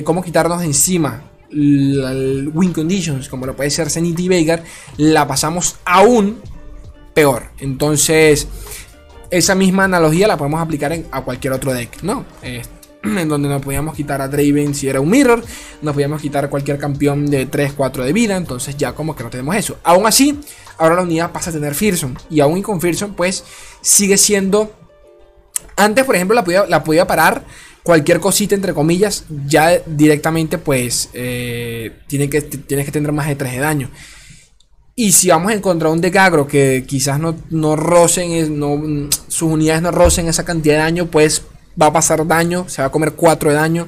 cómo 0.03 0.23
quitarnos 0.23 0.63
encima 0.63 1.29
win 1.53 2.73
conditions, 2.73 3.29
como 3.29 3.45
lo 3.45 3.55
puede 3.55 3.69
ser 3.69 3.89
Zenith 3.89 4.19
y 4.19 4.27
Veigar, 4.27 4.63
la 4.97 5.27
pasamos 5.27 5.75
aún 5.85 6.41
peor. 7.13 7.51
Entonces, 7.59 8.47
esa 9.37 9.55
misma 9.55 9.85
analogía 9.85 10.27
la 10.27 10.37
podemos 10.37 10.61
aplicar 10.61 10.95
a 11.11 11.21
cualquier 11.21 11.53
otro 11.53 11.73
deck, 11.73 12.03
¿no? 12.03 12.25
en 13.03 13.27
donde 13.27 13.49
nos 13.49 13.61
podíamos 13.61 13.95
quitar 13.95 14.21
a 14.21 14.27
Draven 14.27 14.75
si 14.75 14.87
era 14.87 15.01
un 15.01 15.09
Mirror, 15.09 15.43
nos 15.81 15.93
podíamos 15.93 16.21
quitar 16.21 16.45
a 16.45 16.49
cualquier 16.49 16.77
campeón 16.77 17.25
de 17.25 17.47
3, 17.47 17.73
4 17.73 18.05
de 18.05 18.13
vida, 18.13 18.37
entonces 18.37 18.77
ya 18.77 18.93
como 18.93 19.15
que 19.15 19.23
no 19.23 19.29
tenemos 19.29 19.55
eso. 19.55 19.77
Aún 19.83 20.05
así, 20.05 20.39
ahora 20.77 20.95
la 20.95 21.01
unidad 21.01 21.31
pasa 21.31 21.49
a 21.49 21.53
tener 21.53 21.73
Fearsome, 21.73 22.15
y 22.29 22.39
aún 22.39 22.61
con 22.61 22.79
Fearsome 22.79 23.13
pues 23.15 23.43
sigue 23.81 24.17
siendo... 24.17 24.71
Antes, 25.75 26.05
por 26.05 26.15
ejemplo, 26.15 26.35
la 26.35 26.43
podía, 26.43 26.65
la 26.67 26.83
podía 26.83 27.07
parar 27.07 27.43
cualquier 27.81 28.19
cosita, 28.19 28.53
entre 28.53 28.73
comillas, 28.73 29.25
ya 29.47 29.79
directamente 29.85 30.59
pues 30.59 31.09
eh, 31.13 31.91
tiene 32.07 32.29
que, 32.29 32.41
tienes 32.41 32.85
que 32.85 32.91
tener 32.91 33.11
más 33.11 33.27
de 33.27 33.35
3 33.35 33.51
de 33.53 33.59
daño. 33.59 33.89
Y 34.95 35.11
si 35.11 35.29
vamos 35.29 35.51
a 35.51 35.55
encontrar 35.55 35.91
un 35.91 36.01
decagro 36.01 36.47
que 36.47 36.85
quizás 36.87 37.19
no, 37.19 37.35
no 37.49 37.75
rocen, 37.75 38.59
no, 38.59 39.09
sus 39.27 39.51
unidades 39.51 39.81
no 39.81 39.91
rocen 39.91 40.27
esa 40.27 40.45
cantidad 40.45 40.75
de 40.75 40.81
daño, 40.81 41.07
pues 41.07 41.43
va 41.81 41.87
a 41.87 41.93
pasar 41.93 42.27
daño, 42.27 42.69
se 42.69 42.81
va 42.81 42.89
a 42.89 42.91
comer 42.91 43.13
4 43.13 43.49
de 43.49 43.55
daño. 43.55 43.87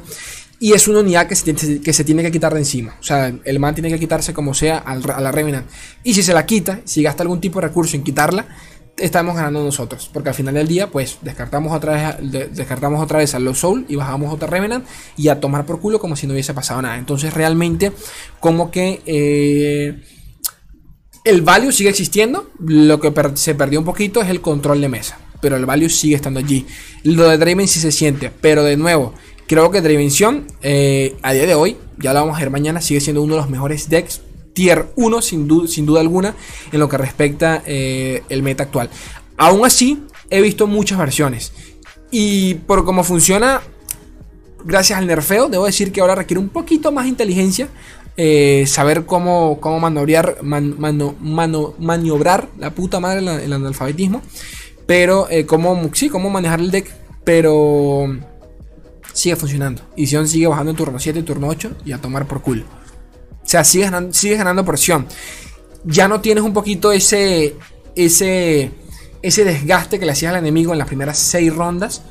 Y 0.59 0.74
es 0.74 0.88
una 0.88 1.01
unidad 1.01 1.27
que 1.27 1.35
se, 1.35 1.53
tiene, 1.53 1.81
que 1.81 1.93
se 1.93 2.03
tiene 2.03 2.24
que 2.24 2.31
quitar 2.31 2.53
de 2.53 2.59
encima. 2.59 2.95
O 3.00 3.03
sea, 3.03 3.31
el 3.43 3.59
man 3.59 3.75
tiene 3.75 3.89
que 3.89 4.00
quitarse 4.00 4.33
como 4.33 4.53
sea 4.53 4.77
a 4.77 4.95
la 4.95 5.31
Revenant. 5.31 5.67
Y 6.03 6.13
si 6.13 6.24
se 6.24 6.33
la 6.33 6.45
quita, 6.45 6.79
si 6.85 7.03
gasta 7.03 7.21
algún 7.21 7.41
tipo 7.41 7.59
de 7.59 7.67
recurso 7.67 7.95
en 7.97 8.03
quitarla, 8.03 8.47
estamos 8.97 9.35
ganando 9.35 9.63
nosotros. 9.63 10.09
Porque 10.12 10.29
al 10.29 10.35
final 10.35 10.55
del 10.55 10.67
día, 10.67 10.89
pues 10.89 11.19
descartamos 11.21 11.75
otra 11.75 12.17
vez, 12.21 12.51
descartamos 12.55 13.03
otra 13.03 13.19
vez 13.19 13.35
a 13.35 13.39
los 13.39 13.59
Soul 13.59 13.85
y 13.89 13.95
bajamos 13.95 14.33
otra 14.33 14.47
Revenant 14.47 14.85
y 15.17 15.27
a 15.27 15.39
tomar 15.39 15.65
por 15.65 15.79
culo 15.81 16.00
como 16.00 16.15
si 16.15 16.25
no 16.25 16.33
hubiese 16.33 16.53
pasado 16.53 16.81
nada. 16.81 16.97
Entonces 16.97 17.33
realmente 17.33 17.91
como 18.39 18.71
que 18.71 19.01
eh, 19.05 20.01
el 21.25 21.41
value 21.41 21.72
sigue 21.72 21.89
existiendo. 21.89 22.50
Lo 22.60 23.00
que 23.00 23.12
se 23.34 23.55
perdió 23.55 23.79
un 23.79 23.86
poquito 23.86 24.22
es 24.22 24.29
el 24.29 24.39
control 24.39 24.79
de 24.79 24.89
mesa. 24.89 25.20
Pero 25.41 25.58
el 25.58 25.65
value 25.65 25.89
sigue 25.89 26.15
estando 26.15 26.39
allí. 26.39 26.65
Lo 27.03 27.27
de 27.27 27.38
Draven 27.38 27.67
sí 27.67 27.79
se 27.79 27.91
siente. 27.91 28.32
Pero 28.41 28.63
de 28.63 28.77
nuevo, 28.77 29.13
creo 29.48 29.72
que 29.72 29.82
Dravención 29.82 30.48
eh, 30.62 31.17
a 31.22 31.34
día 31.34 31.46
de 31.46 31.55
hoy, 31.55 31.77
ya 31.98 32.13
lo 32.13 32.22
vamos 32.22 32.38
a 32.38 32.39
ver 32.39 32.50
mañana, 32.50 32.79
sigue 32.79 33.01
siendo 33.01 33.22
uno 33.22 33.36
de 33.36 33.41
los 33.41 33.50
mejores 33.50 33.89
decks 33.89 34.22
tier 34.53 34.88
1 34.96 35.22
sin, 35.22 35.48
duda 35.48 36.00
alguna 36.00 36.34
en 36.72 36.79
lo 36.79 36.88
que 36.88 36.98
respecta 36.98 37.62
eh, 37.65 38.24
el 38.29 38.41
meta 38.41 38.63
actual. 38.63 38.89
Aún 39.38 39.65
así, 39.65 40.03
he 40.29 40.41
visto 40.41 40.65
muchas 40.65 40.98
versiones. 40.98 41.51
Y 42.10 42.55
por 42.55 42.86
cómo 42.86 43.03
funciona, 43.03 43.62
gracias 44.63 44.98
al 44.98 45.08
nerfeo, 45.08 45.50
debo 45.50 45.65
decir 45.65 45.91
que 45.91 46.01
ahora 46.01 46.15
requiere 46.15 46.39
un 46.39 46.50
poquito 46.50 46.91
más 46.91 47.08
inteligencia. 47.08 47.67
Eh, 48.17 48.65
saber 48.67 49.05
cómo, 49.05 49.60
cómo 49.60 49.79
maniobrar, 49.79 50.38
maniobrar 50.41 52.50
la 52.57 52.72
puta 52.72 53.00
madre 53.00 53.19
el, 53.19 53.53
analfabetismo. 53.53 54.22
Pero 54.86 55.27
eh, 55.29 55.45
cómo, 55.45 55.89
cómo 56.12 56.29
manejar 56.29 56.60
el 56.60 56.72
deck. 56.72 56.93
Pero 57.24 58.17
sigue 59.13 59.36
funcionando. 59.36 59.81
Y 59.95 60.07
Sion 60.07 60.27
sigue 60.27 60.48
bajando 60.48 60.72
en 60.72 60.77
turno 60.77 61.00
7 61.00 61.19
y 61.19 61.24
turno 61.24 61.48
8 61.48 61.72
y 61.86 61.91
a 61.91 62.00
tomar 62.00 62.27
por 62.27 62.41
culo. 62.41 62.63
O 62.63 63.48
sea, 63.48 63.63
sigues 63.63 63.91
ganando, 63.91 64.13
ganando 64.38 64.65
porción. 64.65 65.07
Ya 65.84 66.07
no 66.07 66.22
tienes 66.22 66.43
un 66.43 66.53
poquito 66.53 66.91
ese, 66.91 67.55
ese, 67.95 68.72
ese 69.22 69.43
desgaste 69.43 70.00
que 70.00 70.05
le 70.05 70.12
hacías 70.12 70.34
al 70.34 70.39
enemigo 70.39 70.74
en 70.74 70.79
las 70.79 70.88
primeras 70.88 71.17
6 71.17 71.55
rondas. 71.55 72.03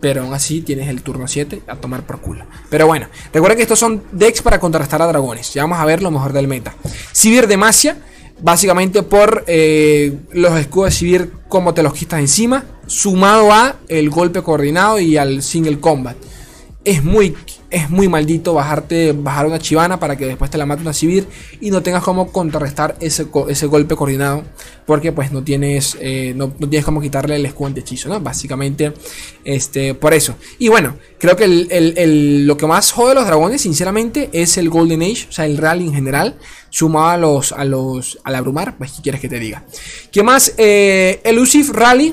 Pero 0.00 0.22
aún 0.22 0.32
así 0.32 0.62
tienes 0.62 0.88
el 0.88 1.02
turno 1.02 1.28
7 1.28 1.62
a 1.66 1.76
tomar 1.76 2.06
por 2.06 2.20
culo. 2.20 2.44
Pero 2.68 2.86
bueno, 2.86 3.08
recuerda 3.32 3.56
que 3.56 3.62
estos 3.62 3.78
son 3.78 4.02
decks 4.12 4.42
para 4.42 4.58
contrastar 4.58 5.02
a 5.02 5.06
dragones. 5.06 5.52
Ya 5.52 5.62
vamos 5.62 5.78
a 5.78 5.84
ver 5.84 6.02
lo 6.02 6.10
mejor 6.10 6.32
del 6.32 6.48
meta. 6.48 6.74
Sivir 7.12 7.46
Demacia, 7.46 7.98
básicamente 8.40 9.02
por 9.02 9.44
eh, 9.46 10.16
los 10.32 10.58
escudos 10.58 10.90
de 10.90 10.96
Sivir, 10.96 11.32
como 11.48 11.74
te 11.74 11.82
los 11.82 11.92
quitas 11.92 12.20
encima. 12.20 12.64
Sumado 12.86 13.52
a 13.52 13.76
el 13.88 14.10
golpe 14.10 14.42
coordinado 14.42 14.98
y 14.98 15.16
al 15.16 15.42
single 15.42 15.78
combat. 15.78 16.16
Es 16.82 17.04
muy 17.04 17.36
es 17.70 17.88
muy 17.88 18.08
maldito 18.08 18.54
bajarte, 18.54 19.12
bajar 19.12 19.46
una 19.46 19.58
chivana 19.58 20.00
para 20.00 20.16
que 20.16 20.26
después 20.26 20.50
te 20.50 20.58
la 20.58 20.66
mate 20.66 20.82
una 20.82 20.92
civil 20.92 21.26
y 21.60 21.70
no 21.70 21.82
tengas 21.82 22.02
como 22.02 22.32
contrarrestar 22.32 22.96
ese, 23.00 23.26
ese 23.48 23.66
golpe 23.66 23.96
coordinado 23.96 24.42
porque 24.86 25.12
pues 25.12 25.30
no 25.30 25.44
tienes, 25.44 25.96
eh, 26.00 26.32
no, 26.34 26.48
tienes 26.50 26.84
como 26.84 27.00
quitarle 27.00 27.36
el 27.36 27.46
escudo 27.46 27.70
hechizo, 27.76 28.08
¿no? 28.08 28.20
Básicamente, 28.20 28.92
este, 29.44 29.94
por 29.94 30.14
eso. 30.14 30.34
Y 30.58 30.66
bueno, 30.66 30.96
creo 31.18 31.36
que 31.36 31.46
lo 32.44 32.56
que 32.56 32.66
más 32.66 32.90
jode 32.90 33.12
a 33.12 33.14
los 33.14 33.24
dragones, 33.24 33.62
sinceramente, 33.62 34.30
es 34.32 34.56
el 34.58 34.68
Golden 34.68 35.02
Age, 35.02 35.26
o 35.28 35.32
sea, 35.32 35.46
el 35.46 35.58
rally 35.58 35.86
en 35.86 35.94
general, 35.94 36.38
sumado 36.70 37.08
a 37.08 37.16
los, 37.16 37.52
a 37.52 37.64
los, 37.64 38.18
al 38.24 38.34
abrumar, 38.34 38.76
pues, 38.78 38.92
¿qué 38.96 39.02
quieres 39.02 39.20
que 39.20 39.28
te 39.28 39.38
diga? 39.38 39.64
¿Qué 40.10 40.24
más? 40.24 40.54
Eh, 40.56 41.20
Elusive 41.22 41.72
Rally, 41.72 42.12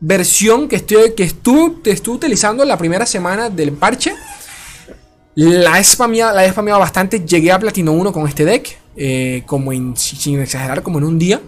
versión 0.00 0.68
que, 0.68 0.76
estoy, 0.76 1.12
que 1.12 1.24
estuve, 1.24 1.90
estuve 1.90 2.16
utilizando 2.16 2.64
la 2.64 2.78
primera 2.78 3.04
semana 3.04 3.50
del 3.50 3.72
parche. 3.72 4.14
La 5.34 5.80
he 5.80 5.84
spameado, 5.84 6.34
la 6.34 6.78
bastante. 6.78 7.20
Llegué 7.20 7.52
a 7.52 7.58
Platino 7.58 7.92
1 7.92 8.12
con 8.12 8.28
este 8.28 8.44
deck. 8.44 8.78
Eh, 8.94 9.42
como 9.46 9.72
en, 9.72 9.96
sin 9.96 10.38
exagerar, 10.40 10.82
como 10.82 10.98
en 10.98 11.04
un 11.04 11.18
día. 11.18 11.40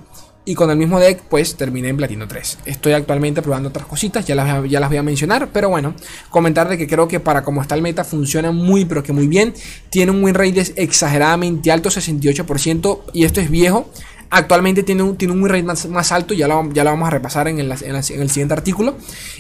Y 0.47 0.55
con 0.55 0.71
el 0.71 0.77
mismo 0.77 1.01
deck, 1.01 1.23
pues 1.29 1.57
terminé 1.57 1.89
en 1.89 1.97
Platino 1.97 2.29
3. 2.29 2.59
Estoy 2.67 2.93
actualmente 2.93 3.41
probando 3.41 3.71
otras 3.71 3.87
cositas, 3.87 4.27
ya 4.27 4.35
las, 4.35 4.69
ya 4.69 4.79
las 4.79 4.91
voy 4.91 4.99
a 4.99 5.03
mencionar. 5.03 5.49
Pero 5.53 5.71
bueno, 5.71 5.95
comentar 6.29 6.69
de 6.69 6.77
que 6.77 6.87
creo 6.87 7.09
que 7.09 7.21
para 7.21 7.43
como 7.43 7.63
está 7.63 7.75
el 7.75 7.83
meta 7.83 8.05
funciona 8.05 8.53
muy, 8.53 8.85
pero 8.85 9.03
que 9.03 9.13
muy 9.13 9.27
bien. 9.27 9.55
Tiene 9.89 10.13
un 10.13 10.23
win 10.23 10.35
rate 10.35 10.75
exageradamente 10.77 11.71
alto, 11.73 11.89
68%. 11.89 13.01
Y 13.13 13.25
esto 13.25 13.41
es 13.41 13.51
viejo. 13.51 13.91
Actualmente 14.31 14.83
tiene 14.83 15.03
un, 15.03 15.17
tiene 15.17 15.35
un 15.35 15.49
rate 15.49 15.63
más, 15.63 16.13
alto, 16.13 16.35
ya 16.35 16.49
lo, 16.49 16.71
ya 16.73 16.85
lo 16.85 16.91
vamos 16.91 17.09
a 17.09 17.11
repasar 17.11 17.49
en 17.49 17.59
el, 17.59 17.73
en, 17.73 17.95
el 17.95 18.03
siguiente 18.03 18.53
artículo. 18.53 18.97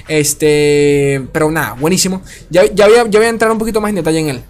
Este, 0.08 1.26
pero 1.32 1.50
nada, 1.50 1.74
buenísimo. 1.74 2.22
Ya, 2.50 2.64
ya, 2.72 2.86
voy 2.86 2.96
a, 2.96 3.08
ya 3.08 3.18
voy 3.18 3.26
a 3.26 3.30
entrar 3.30 3.50
un 3.50 3.58
poquito 3.58 3.80
más 3.80 3.90
en 3.90 3.96
detalle 3.96 4.20
en 4.20 4.28
él. 4.28 4.44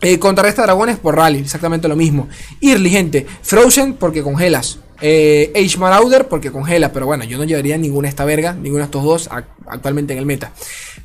Eh, 0.00 0.18
contrarresta 0.18 0.62
dragones 0.62 0.96
por 0.98 1.16
rally, 1.16 1.40
exactamente 1.40 1.88
lo 1.88 1.96
mismo. 1.96 2.28
Early, 2.60 2.90
gente. 2.90 3.26
Frozen 3.42 3.94
porque 3.94 4.22
congelas. 4.22 4.78
Eh, 5.00 5.52
Age 5.54 5.78
Marauder 5.78 6.28
porque 6.28 6.50
congela. 6.52 6.92
Pero 6.92 7.06
bueno, 7.06 7.24
yo 7.24 7.36
no 7.38 7.44
llevaría 7.44 7.76
ninguna 7.76 8.08
esta 8.08 8.24
verga, 8.24 8.52
ninguno 8.52 8.78
de 8.78 8.84
estos 8.84 9.02
dos 9.02 9.28
actualmente 9.66 10.12
en 10.12 10.20
el 10.20 10.26
meta. 10.26 10.52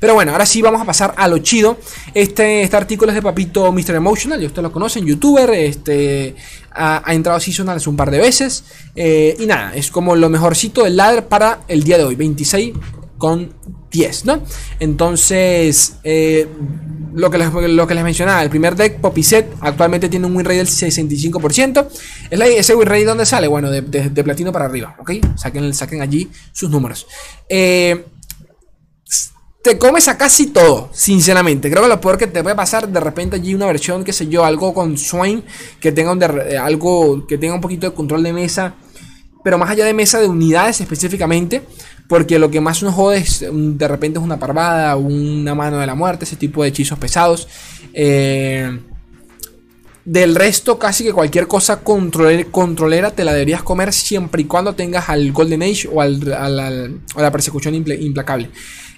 Pero 0.04 0.12
bueno, 0.12 0.32
ahora 0.32 0.44
sí 0.44 0.60
vamos 0.60 0.82
a 0.82 0.84
pasar 0.84 1.14
a 1.16 1.26
lo 1.28 1.38
chido. 1.38 1.78
Este, 2.12 2.60
este 2.60 2.76
artículo 2.76 3.10
es 3.10 3.14
de 3.14 3.22
Papito 3.22 3.72
Mr. 3.72 3.94
Emotional, 3.94 4.38
ya 4.38 4.48
ustedes 4.48 4.64
lo 4.64 4.70
conocen, 4.70 5.06
youtuber. 5.06 5.48
Este, 5.48 6.36
ha, 6.72 7.02
entrado 7.14 7.38
a 7.38 7.40
Seasonals 7.40 7.86
un 7.86 7.96
par 7.96 8.10
de 8.10 8.18
veces. 8.18 8.64
Eh, 8.94 9.34
y 9.40 9.46
nada, 9.46 9.74
es 9.74 9.90
como 9.90 10.14
lo 10.14 10.28
mejorcito 10.28 10.84
del 10.84 10.98
ladder 10.98 11.26
para 11.26 11.60
el 11.68 11.84
día 11.84 11.96
de 11.96 12.04
hoy, 12.04 12.16
26 12.16 12.74
con 13.16 13.54
10, 13.90 14.26
¿no? 14.26 14.42
Entonces, 14.78 15.96
eh, 16.04 16.48
lo, 17.14 17.30
que 17.30 17.38
les, 17.38 17.50
lo 17.50 17.86
que 17.86 17.94
les 17.94 18.04
mencionaba, 18.04 18.42
el 18.42 18.50
primer 18.50 18.76
deck, 18.76 19.00
Poppy 19.00 19.22
Set, 19.22 19.54
actualmente 19.60 20.10
tiene 20.10 20.26
un 20.26 20.36
win 20.36 20.44
rate 20.44 20.58
del 20.58 20.68
65%. 20.68 21.88
¿Es 22.28 22.40
¿Ese 22.40 22.74
win 22.74 22.86
rate 22.86 23.06
dónde 23.06 23.24
sale? 23.24 23.48
Bueno, 23.48 23.70
de, 23.70 23.80
platino 24.22 24.52
para 24.52 24.66
arriba, 24.66 24.96
¿ok? 24.98 25.12
Saquen, 25.36 25.72
saquen 25.72 26.02
allí 26.02 26.28
sus 26.52 26.68
números. 26.68 27.06
Eh, 27.48 28.04
te 29.64 29.78
comes 29.78 30.08
a 30.08 30.18
casi 30.18 30.48
todo, 30.48 30.90
sinceramente. 30.92 31.70
Creo 31.70 31.84
que 31.84 31.88
lo 31.88 31.98
peor 31.98 32.18
que 32.18 32.26
te 32.26 32.42
puede 32.42 32.54
pasar 32.54 32.86
de 32.86 33.00
repente 33.00 33.36
allí 33.36 33.54
una 33.54 33.64
versión, 33.64 34.04
qué 34.04 34.12
sé 34.12 34.28
yo, 34.28 34.44
algo 34.44 34.74
con 34.74 34.98
Swain, 34.98 35.42
que 35.80 35.90
tenga 35.90 36.12
un, 36.12 36.22
eh, 36.22 36.58
algo 36.58 37.26
que 37.26 37.38
tenga 37.38 37.54
un 37.54 37.62
poquito 37.62 37.88
de 37.88 37.94
control 37.94 38.22
de 38.22 38.34
mesa, 38.34 38.74
pero 39.42 39.56
más 39.56 39.70
allá 39.70 39.86
de 39.86 39.94
mesa 39.94 40.20
de 40.20 40.28
unidades 40.28 40.82
específicamente, 40.82 41.62
porque 42.08 42.38
lo 42.38 42.50
que 42.50 42.60
más 42.60 42.82
nos 42.82 42.92
jode 42.92 43.16
es 43.16 43.42
de 43.50 43.88
repente 43.88 44.18
es 44.18 44.24
una 44.24 44.38
parvada, 44.38 44.96
una 44.96 45.54
mano 45.54 45.78
de 45.78 45.86
la 45.86 45.94
muerte, 45.94 46.26
ese 46.26 46.36
tipo 46.36 46.62
de 46.62 46.68
hechizos 46.68 46.98
pesados. 46.98 47.48
Eh, 47.94 48.70
del 50.04 50.34
resto, 50.34 50.78
casi 50.78 51.04
que 51.04 51.12
cualquier 51.12 51.46
cosa 51.46 51.80
controlera 51.82 53.10
te 53.10 53.24
la 53.24 53.32
deberías 53.32 53.62
comer 53.62 53.92
siempre 53.92 54.42
y 54.42 54.44
cuando 54.44 54.74
tengas 54.74 55.08
al 55.08 55.32
Golden 55.32 55.62
Age 55.62 55.88
o, 55.90 56.00
al, 56.00 56.32
a 56.32 56.48
la 57.22 57.30
persecución 57.30 57.74
implacable. 57.74 58.50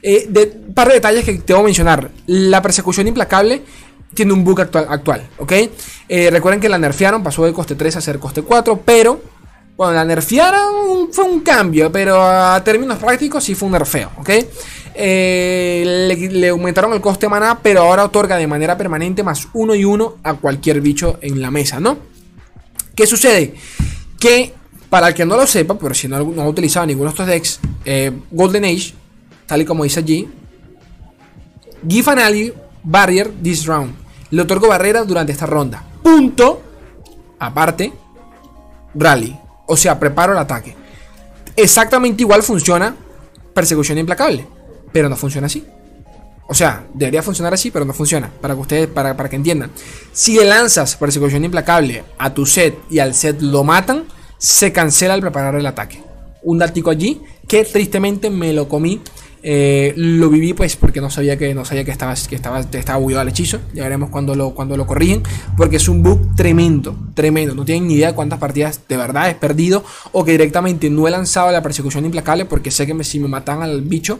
Eh, 0.03 0.27
de, 0.29 0.47
par 0.47 0.89
de 0.89 0.95
detalles 0.95 1.25
que 1.25 1.35
te 1.35 1.53
voy 1.53 1.63
a 1.63 1.65
mencionar. 1.65 2.11
La 2.27 2.61
persecución 2.61 3.07
implacable 3.09 3.63
tiene 4.15 4.33
un 4.33 4.45
bug 4.45 4.61
actual, 4.61 4.87
actual 4.89 5.29
¿ok? 5.39 5.53
Eh, 6.09 6.31
recuerden 6.31 6.61
que 6.61 6.69
la 6.69 6.79
nerfearon, 6.79 7.23
pasó 7.23 7.45
de 7.45 7.53
coste 7.53 7.75
3 7.75 7.97
a 7.97 8.01
ser 8.01 8.19
coste 8.19 8.43
4, 8.43 8.83
pero 8.85 9.21
bueno, 9.76 9.92
la 9.92 10.04
nerfearon 10.04 11.12
fue 11.12 11.25
un 11.25 11.40
cambio, 11.40 11.90
pero 11.92 12.21
a 12.23 12.62
términos 12.64 12.99
prácticos 12.99 13.45
sí 13.45 13.54
fue 13.54 13.66
un 13.66 13.73
nerfeo, 13.73 14.11
¿ok? 14.18 14.30
Eh, 14.95 16.09
le, 16.33 16.49
aumentaron 16.49 16.92
el 16.95 17.00
coste 17.00 17.28
maná, 17.28 17.59
pero 17.62 17.83
ahora 17.83 18.04
otorga 18.04 18.37
de 18.37 18.47
manera 18.47 18.76
permanente 18.78 19.23
más 19.23 19.49
1 19.52 19.75
y 19.75 19.85
1 19.85 20.16
a 20.23 20.35
cualquier 20.35 20.80
bicho 20.80 21.18
en 21.21 21.42
la 21.42 21.50
mesa, 21.50 21.80
¿no? 21.80 21.99
¿Qué 22.95 23.06
sucede? 23.06 23.54
Que, 24.18 24.54
para 24.88 25.09
el 25.09 25.14
que 25.14 25.26
no 25.26 25.37
lo 25.37 25.47
sepa, 25.47 25.78
pero 25.78 25.95
si 25.95 26.09
no, 26.09 26.25
no 26.25 26.42
ha 26.42 26.49
utilizado 26.49 26.87
ninguno 26.87 27.11
de 27.11 27.12
estos 27.12 27.26
decks, 27.26 27.61
Golden 28.30 28.64
Age 28.64 28.95
tal 29.47 29.62
y 29.62 29.64
como 29.64 29.85
dice 29.85 30.00
allí. 30.00 30.28
Give 31.88 32.11
an 32.11 32.18
ally 32.18 32.52
barrier 32.83 33.30
this 33.42 33.66
round. 33.66 33.95
Le 34.30 34.42
otorgo 34.42 34.68
barrera 34.68 35.04
durante 35.04 35.33
esta 35.33 35.47
ronda. 35.47 35.83
Punto. 36.02 36.62
Aparte, 37.38 37.92
rally. 38.95 39.38
O 39.67 39.77
sea, 39.77 39.99
preparo 39.99 40.33
el 40.33 40.39
ataque. 40.39 40.77
Exactamente 41.57 42.23
igual 42.23 42.43
funciona 42.43 42.95
persecución 43.55 43.99
implacable. 43.99 44.47
Pero 44.93 45.09
no 45.09 45.17
funciona 45.17 45.47
así. 45.47 45.67
O 46.49 46.55
sea, 46.55 46.87
debería 46.95 47.23
funcionar 47.23 47.53
así, 47.55 47.71
pero 47.71 47.85
no 47.85 47.93
funciona. 47.93 48.31
Para 48.41 48.55
que 48.55 48.61
ustedes, 48.61 48.87
para, 48.87 49.17
para 49.17 49.29
que 49.29 49.37
entiendan. 49.37 49.71
Si 50.13 50.37
lanzas 50.43 50.97
persecución 50.97 51.45
implacable 51.45 52.05
a 52.19 52.33
tu 52.33 52.47
set 52.47 52.79
y 52.89 53.01
al 53.01 53.15
set 53.15 53.41
lo 53.41 53.65
matan, 53.65 54.05
se 54.39 54.73
cancela 54.73 55.15
al 55.15 55.21
preparar 55.21 55.57
el 55.57 55.67
ataque. 55.67 56.03
Un 56.43 56.59
datico 56.59 56.91
allí 56.91 57.21
que 57.49 57.65
tristemente 57.65 58.31
me 58.31 58.53
lo 58.53 58.69
comí 58.69 59.01
eh, 59.49 59.93
lo 59.95 60.29
viví 60.29 60.55
pues 60.55 60.75
porque 60.75 61.00
no 61.00 61.09
sabía 61.09 61.38
que 61.38 61.55
no 61.55 61.65
sabía 61.65 61.85
que 61.85 61.93
estaba 61.93 62.17
que 62.29 62.35
estaba 62.35 62.59
estaba 62.59 62.99
bugueado 62.99 63.23
el 63.23 63.29
hechizo. 63.29 63.61
Ya 63.75 63.85
veremos 63.85 64.11
cuando 64.11 64.35
lo 64.35 64.55
cuando 64.55 64.76
lo 64.76 64.88
corrigen 64.88 65.23
porque 65.57 65.76
es 65.76 65.88
un 65.88 66.03
bug 66.03 66.35
tremendo, 66.35 66.97
tremendo. 67.15 67.55
No 67.55 67.65
tienen 67.65 67.87
ni 67.87 67.95
idea 67.95 68.12
cuántas 68.12 68.41
partidas 68.41 68.81
de 68.88 68.97
verdad 68.97 69.31
he 69.31 69.37
perdido 69.37 69.85
o 70.11 70.25
que 70.25 70.33
directamente 70.33 70.91
no 70.91 71.07
he 71.07 71.12
lanzado 71.12 71.53
la 71.53 71.62
persecución 71.62 72.05
implacable 72.05 72.45
porque 72.45 72.73
sé 72.73 72.88
que 72.88 73.05
si 73.05 73.21
me 73.21 73.29
matan 73.29 73.62
al 73.62 73.83
bicho 73.83 74.19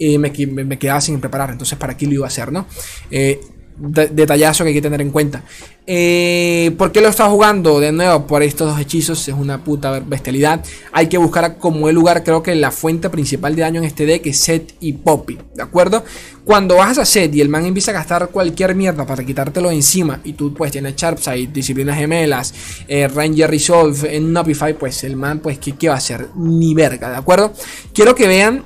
eh, 0.00 0.18
me, 0.18 0.32
me, 0.64 0.76
quedaba 0.76 1.00
sin 1.00 1.20
preparar. 1.20 1.52
Entonces 1.52 1.78
para 1.78 1.96
qué 1.96 2.06
lo 2.06 2.14
iba 2.14 2.26
a 2.26 2.28
hacer, 2.28 2.50
¿no? 2.50 2.66
Eh, 3.12 3.40
detallazo 3.76 4.64
que 4.64 4.68
hay 4.68 4.74
que 4.74 4.82
tener 4.82 5.00
en 5.00 5.10
cuenta. 5.10 5.42
Eh, 5.86 6.74
¿Por 6.78 6.92
qué 6.92 7.00
lo 7.00 7.08
está 7.08 7.28
jugando? 7.28 7.80
De 7.80 7.92
nuevo, 7.92 8.26
por 8.26 8.42
estos 8.42 8.68
dos 8.68 8.80
hechizos. 8.80 9.26
Es 9.28 9.34
una 9.34 9.62
puta 9.62 10.00
bestialidad. 10.00 10.64
Hay 10.92 11.08
que 11.08 11.18
buscar 11.18 11.58
como 11.58 11.88
el 11.88 11.94
lugar. 11.94 12.24
Creo 12.24 12.42
que 12.42 12.54
la 12.54 12.70
fuente 12.70 13.10
principal 13.10 13.54
de 13.54 13.62
daño 13.62 13.80
en 13.80 13.84
este 13.84 14.06
deck 14.06 14.26
es 14.26 14.38
Set 14.38 14.74
y 14.80 14.94
Poppy. 14.94 15.38
¿De 15.54 15.62
acuerdo? 15.62 16.04
Cuando 16.44 16.76
bajas 16.76 16.98
a 16.98 17.04
Set 17.04 17.34
y 17.34 17.40
el 17.40 17.48
man 17.48 17.66
empieza 17.66 17.90
a 17.90 17.94
gastar 17.94 18.28
cualquier 18.28 18.74
mierda 18.74 19.04
para 19.06 19.24
quitártelo 19.24 19.70
encima. 19.70 20.20
Y 20.24 20.34
tú 20.34 20.54
pues 20.54 20.72
tienes 20.72 20.96
Sharpside, 20.96 21.52
Disciplinas 21.52 21.98
Gemelas, 21.98 22.54
eh, 22.88 23.08
Ranger 23.08 23.50
Resolve 23.50 24.16
en 24.16 24.32
Nopify. 24.32 24.74
Pues 24.74 25.04
el 25.04 25.16
man, 25.16 25.40
pues, 25.40 25.58
¿qué, 25.58 25.72
¿qué 25.72 25.88
va 25.88 25.94
a 25.94 25.98
hacer? 25.98 26.28
Ni 26.36 26.74
verga, 26.74 27.10
¿de 27.10 27.16
acuerdo? 27.16 27.52
Quiero 27.92 28.14
que 28.14 28.28
vean 28.28 28.64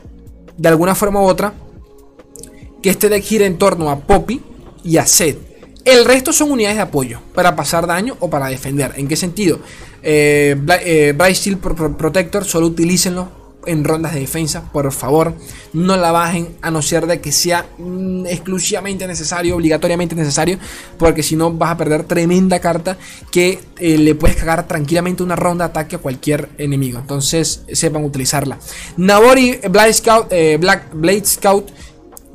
de 0.56 0.68
alguna 0.68 0.94
forma 0.94 1.20
u 1.20 1.24
otra 1.24 1.54
que 2.82 2.90
este 2.90 3.08
deck 3.08 3.22
gira 3.22 3.46
en 3.46 3.58
torno 3.58 3.90
a 3.90 4.00
Poppy 4.00 4.40
y 4.88 4.96
a 4.96 5.06
Set. 5.06 5.38
El 5.84 6.04
resto 6.04 6.32
son 6.32 6.50
unidades 6.50 6.76
de 6.76 6.82
apoyo 6.82 7.20
para 7.34 7.54
pasar 7.54 7.86
daño 7.86 8.16
o 8.20 8.30
para 8.30 8.48
defender. 8.48 8.92
¿En 8.96 9.06
qué 9.06 9.16
sentido? 9.16 9.60
Eh, 10.02 10.56
eh 10.84 11.14
Bright 11.16 11.36
Steel 11.36 11.58
Protector 11.58 12.44
solo 12.44 12.66
utilícenlo 12.66 13.38
en 13.66 13.84
rondas 13.84 14.14
de 14.14 14.20
defensa, 14.20 14.62
por 14.72 14.90
favor, 14.92 15.34
no 15.74 15.96
la 15.96 16.10
bajen 16.10 16.56
a 16.62 16.70
no 16.70 16.80
ser 16.80 17.06
de 17.06 17.20
que 17.20 17.32
sea 17.32 17.66
mm, 17.76 18.24
exclusivamente 18.26 19.06
necesario, 19.06 19.56
obligatoriamente 19.56 20.14
necesario, 20.14 20.58
porque 20.98 21.22
si 21.22 21.36
no 21.36 21.52
vas 21.52 21.72
a 21.72 21.76
perder 21.76 22.04
tremenda 22.04 22.60
carta 22.60 22.96
que 23.30 23.60
eh, 23.78 23.98
le 23.98 24.14
puedes 24.14 24.36
cagar 24.36 24.66
tranquilamente 24.66 25.22
una 25.22 25.36
ronda 25.36 25.66
de 25.66 25.70
ataque 25.70 25.96
a 25.96 25.98
cualquier 25.98 26.48
enemigo. 26.56 26.98
Entonces 26.98 27.62
sepan 27.72 28.04
utilizarla. 28.04 28.58
Nabori 28.96 29.58
Blade 29.70 29.92
Scout, 29.92 30.32
eh, 30.32 30.56
Black 30.58 30.94
Blade 30.94 31.26
Scout 31.26 31.68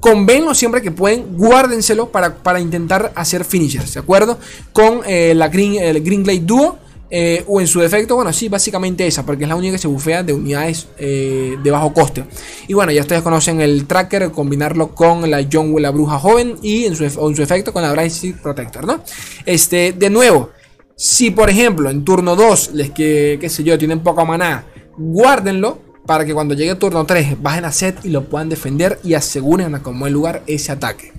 convenlo 0.03 0.53
siempre 0.53 0.81
que 0.81 0.91
pueden, 0.91 1.37
guárdenselo 1.37 2.11
para, 2.11 2.35
para 2.35 2.59
intentar 2.59 3.13
hacer 3.15 3.45
finishers, 3.45 3.93
¿de 3.93 4.01
acuerdo? 4.01 4.37
Con 4.73 4.99
eh, 5.05 5.33
la 5.33 5.47
Green, 5.47 5.75
el 5.75 6.03
Green 6.03 6.23
Glade 6.23 6.41
Duo. 6.41 6.77
Eh, 7.15 7.43
o 7.47 7.61
en 7.61 7.67
su 7.67 7.79
defecto, 7.79 8.15
bueno, 8.15 8.33
sí, 8.33 8.49
básicamente 8.49 9.05
esa, 9.05 9.23
porque 9.23 9.43
es 9.43 9.49
la 9.49 9.55
única 9.55 9.73
que 9.73 9.77
se 9.77 9.87
bufea 9.87 10.23
de 10.23 10.33
unidades 10.33 10.87
eh, 10.97 11.57
de 11.61 11.71
bajo 11.71 11.93
coste. 11.93 12.25
Y 12.67 12.73
bueno, 12.73 12.91
ya 12.91 13.01
ustedes 13.01 13.21
conocen 13.21 13.61
el 13.61 13.85
tracker, 13.85 14.31
combinarlo 14.31 14.95
con 14.95 15.29
la 15.29 15.47
John 15.49 15.79
la 15.79 15.91
bruja 15.91 16.17
joven, 16.17 16.57
y 16.63 16.85
en 16.85 16.95
su, 16.95 17.03
en 17.03 17.35
su 17.35 17.43
efecto 17.43 17.71
con 17.71 17.83
la 17.83 17.91
Bright 17.91 18.41
Protector, 18.41 18.87
¿no? 18.87 19.03
Este, 19.45 19.93
de 19.93 20.09
nuevo, 20.09 20.49
si 20.95 21.29
por 21.29 21.51
ejemplo 21.51 21.91
en 21.91 22.03
turno 22.03 22.35
2 22.35 22.71
les 22.73 22.89
que, 22.89 23.37
qué 23.39 23.47
sé 23.47 23.63
yo, 23.63 23.77
tienen 23.77 23.99
poca 23.99 24.25
maná, 24.25 24.65
guárdenlo 24.97 25.92
para 26.05 26.25
que 26.25 26.33
cuando 26.33 26.53
llegue 26.53 26.75
turno 26.75 27.05
3 27.05 27.41
bajen 27.41 27.65
a 27.65 27.71
set 27.71 28.03
y 28.03 28.09
lo 28.09 28.25
puedan 28.25 28.49
defender 28.49 28.99
y 29.03 29.13
aseguren 29.13 29.75
a 29.75 29.81
como 29.81 30.07
el 30.07 30.13
lugar 30.13 30.43
ese 30.47 30.71
ataque. 30.71 31.13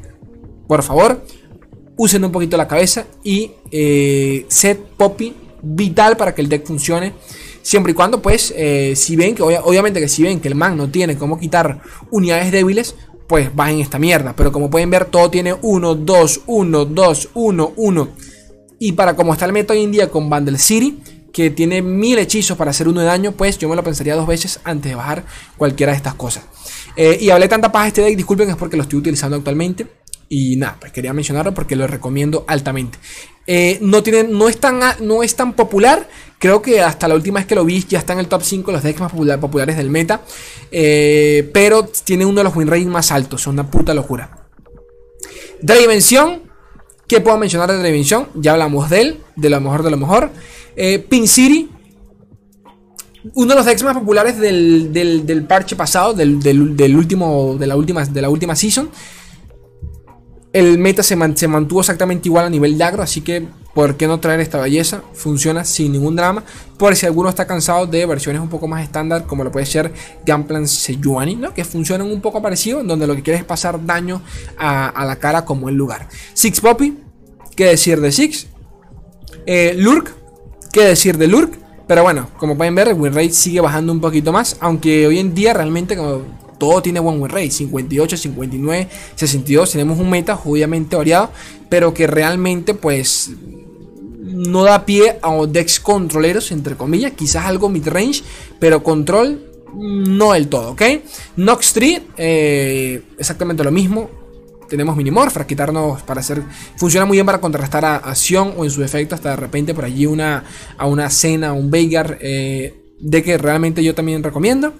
Por 0.66 0.82
favor, 0.82 1.24
usen 1.96 2.24
un 2.24 2.32
poquito 2.32 2.56
la 2.56 2.68
cabeza 2.68 3.06
y 3.22 3.52
eh, 3.70 4.46
set 4.48 4.78
Poppy 4.96 5.34
vital 5.62 6.16
para 6.16 6.34
que 6.34 6.42
el 6.42 6.48
deck 6.48 6.66
funcione. 6.66 7.12
Siempre 7.62 7.92
y 7.92 7.94
cuando, 7.94 8.20
pues, 8.20 8.52
eh, 8.56 8.92
si 8.94 9.16
ven 9.16 9.34
que, 9.34 9.42
obviamente 9.42 9.98
que 9.98 10.08
si 10.08 10.22
ven 10.22 10.38
que 10.38 10.48
el 10.48 10.54
man 10.54 10.76
no 10.76 10.90
tiene 10.90 11.16
cómo 11.16 11.38
quitar 11.38 11.80
unidades 12.10 12.52
débiles, 12.52 12.94
pues 13.26 13.54
bajen 13.54 13.80
esta 13.80 13.98
mierda. 13.98 14.34
Pero 14.36 14.52
como 14.52 14.68
pueden 14.68 14.90
ver, 14.90 15.06
todo 15.06 15.30
tiene 15.30 15.54
1, 15.62 15.94
2, 15.94 16.40
1, 16.46 16.84
2, 16.84 17.28
1, 17.32 17.72
1. 17.74 18.08
Y 18.80 18.92
para 18.92 19.16
como 19.16 19.32
está 19.32 19.46
el 19.46 19.52
meta 19.52 19.72
hoy 19.72 19.82
en 19.82 19.92
día 19.92 20.10
con 20.10 20.28
Bundle 20.28 20.58
City, 20.58 21.00
que 21.34 21.50
tiene 21.50 21.82
mil 21.82 22.16
hechizos 22.20 22.56
para 22.56 22.70
hacer 22.70 22.86
uno 22.86 23.00
de 23.00 23.06
daño, 23.06 23.32
pues 23.32 23.58
yo 23.58 23.68
me 23.68 23.74
lo 23.74 23.82
pensaría 23.82 24.14
dos 24.14 24.26
veces 24.26 24.60
antes 24.62 24.92
de 24.92 24.94
bajar 24.94 25.24
cualquiera 25.56 25.90
de 25.90 25.96
estas 25.96 26.14
cosas. 26.14 26.44
Eh, 26.94 27.18
y 27.20 27.30
hablé 27.30 27.48
tanta 27.48 27.72
paja 27.72 27.88
este 27.88 28.02
deck, 28.02 28.16
disculpen, 28.16 28.48
es 28.48 28.56
porque 28.56 28.76
lo 28.76 28.84
estoy 28.84 29.00
utilizando 29.00 29.36
actualmente. 29.36 29.88
Y 30.28 30.54
nada, 30.56 30.76
pues 30.78 30.92
quería 30.92 31.12
mencionarlo 31.12 31.52
porque 31.52 31.74
lo 31.74 31.88
recomiendo 31.88 32.44
altamente. 32.46 32.98
Eh, 33.48 33.78
no, 33.80 34.00
no, 34.28 34.48
es 34.48 34.58
tan, 34.58 34.80
no 35.00 35.24
es 35.24 35.34
tan 35.34 35.54
popular. 35.54 36.08
Creo 36.38 36.62
que 36.62 36.80
hasta 36.80 37.08
la 37.08 37.16
última 37.16 37.40
vez 37.40 37.46
que 37.48 37.56
lo 37.56 37.64
vi 37.64 37.84
ya 37.84 37.98
está 37.98 38.12
en 38.12 38.20
el 38.20 38.28
top 38.28 38.42
5 38.42 38.70
los 38.70 38.84
decks 38.84 39.00
más 39.00 39.12
populares 39.12 39.76
del 39.76 39.90
meta. 39.90 40.20
Eh, 40.70 41.50
pero 41.52 41.84
tiene 42.04 42.24
uno 42.24 42.38
de 42.38 42.44
los 42.44 42.54
win 42.54 42.68
rates 42.68 42.86
más 42.86 43.10
altos. 43.10 43.40
Es 43.40 43.47
una 43.49 43.68
puta 43.68 43.92
locura. 43.92 44.47
Dimensión. 45.60 46.44
¿Qué 47.08 47.20
puedo 47.20 47.36
mencionar 47.36 47.70
de 47.70 47.82
Dimensión? 47.82 48.28
Ya 48.34 48.52
hablamos 48.52 48.88
de 48.88 49.00
él, 49.00 49.20
de 49.36 49.50
lo 49.50 49.60
mejor 49.60 49.82
de 49.82 49.90
lo 49.90 49.97
mejor. 49.97 50.30
Eh, 50.76 50.99
Pin 50.99 51.28
City, 51.28 51.71
uno 53.32 53.50
de 53.50 53.54
los 53.54 53.65
decks 53.65 53.82
más 53.82 53.95
populares 53.95 54.39
del, 54.39 55.47
parche 55.49 55.76
pasado, 55.76 56.13
del, 56.13 56.97
último, 56.97 57.56
de 57.58 57.67
la 57.67 57.76
última, 57.76 58.04
de 58.04 58.23
la 58.23 58.28
última 58.28 58.54
season. 58.54 58.91
El 60.52 60.78
meta 60.78 61.02
se, 61.02 61.17
mantuvo 61.17 61.80
exactamente 61.80 62.28
igual 62.28 62.45
a 62.45 62.50
nivel 62.50 62.78
de 62.78 62.84
agro, 62.84 63.02
así 63.02 63.23
que 63.23 63.49
¿por 63.75 63.97
qué 63.97 64.06
no 64.06 64.21
traer 64.21 64.39
esta 64.39 64.60
belleza? 64.60 65.02
Funciona 65.13 65.65
sin 65.65 65.91
ningún 65.91 66.15
drama. 66.15 66.45
Por 66.78 66.95
si 66.95 67.06
alguno 67.06 67.28
está 67.28 67.45
cansado 67.45 67.87
de 67.87 68.06
versiones 68.06 68.41
un 68.41 68.49
poco 68.49 68.69
más 68.69 68.84
estándar, 68.84 69.26
como 69.26 69.43
lo 69.43 69.50
puede 69.50 69.67
ser 69.67 69.93
Gunplan 70.25 70.69
Sejuani, 70.69 71.34
¿no? 71.34 71.52
que 71.52 71.65
funcionan 71.65 72.08
un 72.08 72.21
poco 72.21 72.41
parecido, 72.41 72.84
donde 72.84 73.06
lo 73.06 73.17
que 73.17 73.23
quieres 73.23 73.41
es 73.41 73.47
pasar 73.47 73.84
daño 73.84 74.23
a, 74.56 75.04
la 75.04 75.17
cara 75.17 75.45
como 75.45 75.69
el 75.69 75.75
lugar. 75.75 76.08
Six 76.34 76.60
Poppy, 76.60 76.99
¿qué 77.56 77.65
decir 77.65 78.00
de 78.00 78.13
Six? 78.13 78.47
Eh, 79.47 79.75
Lurk, 79.76 80.15
qué 80.75 80.82
decir 80.82 81.17
de 81.17 81.28
Lurk. 81.28 81.58
Pero 81.87 82.02
bueno, 82.02 82.28
como 82.37 82.56
pueden 82.56 82.75
ver, 82.75 82.89
el 82.89 82.95
win 82.95 83.15
rate 83.15 83.30
sigue 83.30 83.60
bajando 83.60 83.93
un 83.93 84.00
poquito 84.00 84.32
más. 84.32 84.56
Aunque 84.60 85.06
hoy 85.06 85.19
en 85.19 85.34
día 85.34 85.54
realmente 85.54 85.97
como 85.97 86.23
todo 86.58 86.82
tiene 86.82 87.00
buen 87.00 87.21
win 87.21 87.30
rate. 87.30 87.50
58, 87.50 88.17
59, 88.17 88.89
62. 89.15 89.71
Tenemos 89.71 89.99
un 89.99 90.10
meta 90.10 90.39
obviamente 90.45 90.97
variado. 90.97 91.30
Pero 91.69 91.95
que 91.95 92.06
realmente 92.06 92.75
pues 92.75 93.30
no 94.21 94.65
da 94.65 94.84
pie 94.84 95.19
a 95.23 95.47
decks 95.47 95.78
controleros, 95.78 96.50
entre 96.50 96.76
comillas. 96.76 97.13
Quizás 97.13 97.47
algo 97.47 97.69
mid-range. 97.69 98.23
Pero 98.58 98.82
control 98.82 99.41
no 99.76 100.32
del 100.32 100.49
todo, 100.49 100.71
¿ok? 100.73 100.82
Nox 101.37 101.73
3, 101.73 102.02
eh, 102.17 103.02
exactamente 103.19 103.65
lo 103.65 103.73
mismo 103.73 104.24
tenemos 104.68 104.96
Minimorph 104.96 105.32
para 105.32 105.46
quitarnos, 105.46 106.02
para 106.02 106.20
hacer, 106.20 106.42
funciona 106.76 107.06
muy 107.06 107.16
bien 107.16 107.26
para 107.26 107.40
contrarrestar 107.40 107.84
a, 107.84 107.96
a 107.96 108.14
o 108.56 108.64
en 108.64 108.70
su 108.70 108.82
efecto 108.82 109.14
hasta 109.14 109.30
de 109.30 109.36
repente 109.36 109.74
por 109.74 109.84
allí 109.84 110.06
una, 110.06 110.44
a 110.76 110.86
una 110.86 111.10
cena, 111.10 111.52
un 111.52 111.70
Veigar, 111.70 112.18
eh, 112.20 112.74
de 112.98 113.22
que 113.22 113.38
realmente 113.38 113.82
yo 113.82 113.94
también 113.94 114.22
recomiendo. 114.22 114.74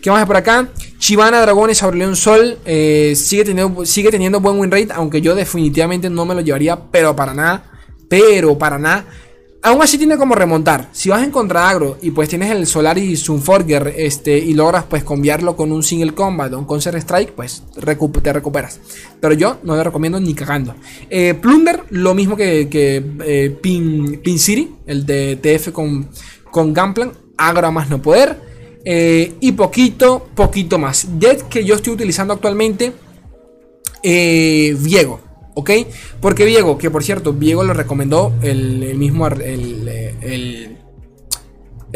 ¿Qué 0.00 0.10
más 0.10 0.20
hay 0.20 0.26
por 0.26 0.36
acá? 0.36 0.68
Chivana, 0.98 1.40
Dragones, 1.40 1.82
Aurelion 1.82 2.14
Sol, 2.14 2.58
eh, 2.64 3.14
sigue, 3.16 3.44
teniendo, 3.44 3.84
sigue 3.84 4.10
teniendo 4.10 4.40
buen 4.40 4.58
win 4.58 4.70
rate, 4.70 4.88
aunque 4.92 5.20
yo 5.20 5.34
definitivamente 5.34 6.08
no 6.08 6.24
me 6.24 6.34
lo 6.34 6.40
llevaría, 6.40 6.78
pero 6.90 7.16
para 7.16 7.34
nada, 7.34 7.64
pero 8.08 8.56
para 8.56 8.78
nada. 8.78 9.06
Aún 9.60 9.82
así 9.82 9.98
tiene 9.98 10.16
como 10.16 10.36
remontar. 10.36 10.88
Si 10.92 11.08
vas 11.08 11.24
en 11.24 11.32
contra 11.32 11.68
agro 11.68 11.98
y 12.00 12.12
pues 12.12 12.28
tienes 12.28 12.50
el 12.52 12.66
Solaris 12.66 13.28
Unforger 13.28 13.92
este, 13.96 14.38
y 14.38 14.54
logras 14.54 14.84
pues 14.84 15.02
cambiarlo 15.02 15.56
con 15.56 15.72
un 15.72 15.82
single 15.82 16.14
combat 16.14 16.52
o 16.52 16.58
un 16.60 16.64
concert 16.64 16.96
strike, 16.98 17.32
pues 17.32 17.64
te 17.74 18.32
recuperas. 18.32 18.80
Pero 19.20 19.34
yo 19.34 19.58
no 19.64 19.74
le 19.76 19.82
recomiendo 19.82 20.20
ni 20.20 20.32
cagando. 20.32 20.76
Eh, 21.10 21.34
Plunder, 21.34 21.82
lo 21.90 22.14
mismo 22.14 22.36
que, 22.36 22.68
eh, 22.72 23.58
Pin, 23.60 24.20
Pin, 24.22 24.38
City, 24.38 24.76
el 24.86 25.04
de 25.04 25.36
TF 25.36 25.72
con, 25.72 26.08
con 26.52 26.72
Gunplan, 26.72 27.12
agro 27.36 27.66
a 27.66 27.70
más 27.72 27.90
no 27.90 28.00
poder. 28.00 28.40
Eh, 28.84 29.34
y 29.40 29.52
poquito, 29.52 30.28
poquito 30.36 30.78
más. 30.78 31.18
Dead 31.18 31.38
que 31.42 31.64
yo 31.64 31.74
estoy 31.74 31.94
utilizando 31.94 32.32
actualmente, 32.32 32.92
Viego. 34.04 35.27
¿Ok? 35.58 35.70
Porque 36.20 36.44
Viego, 36.44 36.78
que 36.78 36.88
por 36.88 37.02
cierto, 37.02 37.32
Viego 37.32 37.64
lo 37.64 37.74
recomendó 37.74 38.32
el, 38.42 38.94
mismo. 38.96 39.26
El, 39.26 40.76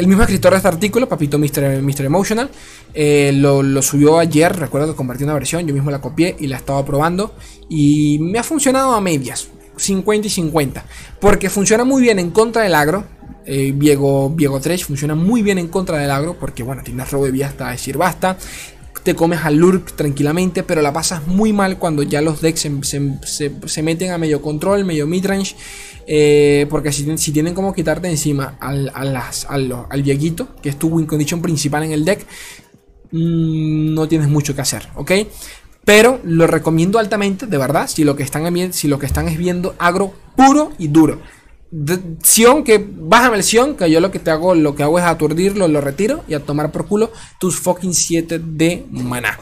mismo 0.05 0.21
escritor 0.21 0.51
de 0.51 0.57
este 0.57 0.67
artículo, 0.67 1.07
Papito 1.07 1.39
Mr. 1.39 1.81
Mr. 1.81 2.03
Emotional, 2.03 2.49
eh, 2.93 3.31
lo, 3.33 3.81
subió 3.81 4.19
ayer, 4.19 4.53
recuerdo 4.53 4.87
que 4.91 4.97
compartí 4.97 5.23
una 5.23 5.33
versión, 5.33 5.65
yo 5.65 5.73
mismo 5.73 5.91
la 5.91 6.01
copié 6.01 6.35
y 6.37 6.47
la 6.47 6.57
estaba 6.57 6.83
probando 6.83 7.35
y 7.69 8.19
me 8.19 8.37
ha 8.37 8.43
funcionado 8.43 8.95
a 8.95 8.99
medias, 8.99 9.47
50 9.77 10.27
y 10.27 10.29
50, 10.29 10.83
porque 11.21 11.49
funciona 11.49 11.85
muy 11.85 12.01
bien 12.01 12.19
en 12.19 12.31
contra 12.31 12.63
del 12.63 12.75
agro, 12.75 13.05
eh, 13.45 13.71
Viego, 13.73 14.29
Viego 14.29 14.59
3 14.59 14.85
funciona 14.85 15.15
muy 15.15 15.41
bien 15.41 15.57
en 15.57 15.67
contra 15.67 15.97
del 15.97 16.11
agro 16.11 16.37
porque 16.39 16.63
bueno, 16.63 16.81
tiene 16.81 17.03
robo 17.03 17.25
de 17.25 17.31
vida 17.31 17.47
hasta 17.47 17.71
decir 17.71 17.97
basta 17.97 18.37
te 19.03 19.15
comes 19.15 19.41
al 19.43 19.57
Lurk 19.57 19.95
tranquilamente, 19.95 20.63
pero 20.63 20.81
la 20.81 20.93
pasas 20.93 21.27
muy 21.27 21.53
mal 21.53 21.77
cuando 21.77 22.03
ya 22.03 22.21
los 22.21 22.41
decks 22.41 22.67
se, 23.21 23.81
meten 23.83 24.11
a 24.11 24.17
medio 24.17 24.41
control, 24.41 24.85
medio 24.85 25.07
midrange. 25.07 25.55
Eh, 26.05 26.67
porque 26.69 26.91
si, 26.91 27.17
si, 27.17 27.31
tienen 27.31 27.53
como 27.53 27.73
quitarte 27.73 28.09
encima 28.09 28.57
al, 28.59 28.91
las, 29.13 29.45
al, 29.49 30.03
vieguito, 30.03 30.49
que 30.61 30.69
es 30.69 30.77
tu 30.77 30.87
win 30.87 31.05
condition 31.05 31.41
principal 31.41 31.83
en 31.83 31.91
el 31.91 32.03
deck, 32.03 32.25
mm, 33.11 33.93
no 33.93 34.07
tienes 34.07 34.27
mucho 34.27 34.55
que 34.55 34.61
hacer, 34.61 34.87
¿ok? 34.95 35.11
Pero 35.85 36.19
lo 36.23 36.47
recomiendo 36.47 36.99
altamente, 36.99 37.45
de 37.45 37.57
verdad, 37.57 37.87
si 37.87 38.03
lo 38.03 38.15
que 38.15 38.23
están, 38.23 38.73
si 38.73 38.87
lo 38.87 38.99
que 38.99 39.05
están 39.05 39.27
es 39.27 39.37
viendo 39.37 39.75
agro 39.79 40.13
puro 40.35 40.71
y 40.77 40.87
duro. 40.87 41.21
Sion, 42.21 42.63
que 42.63 42.85
bájame 42.87 43.37
el 43.37 43.43
Sion, 43.43 43.75
que 43.75 43.89
yo 43.89 43.99
lo 43.99 44.11
que 44.11 44.19
te 44.19 44.29
hago, 44.29 44.53
lo 44.53 44.75
que 44.75 44.83
hago 44.83 44.99
es 44.99 45.05
aturdirlo, 45.05 45.67
lo 45.67 45.81
retiro 45.81 46.23
y 46.27 46.35
a 46.35 46.39
tomar 46.39 46.71
por 46.71 46.85
culo 46.85 47.11
tus 47.39 47.57
fucking 47.59 47.93
7 47.93 48.39
de 48.39 48.85
maná. 48.91 49.39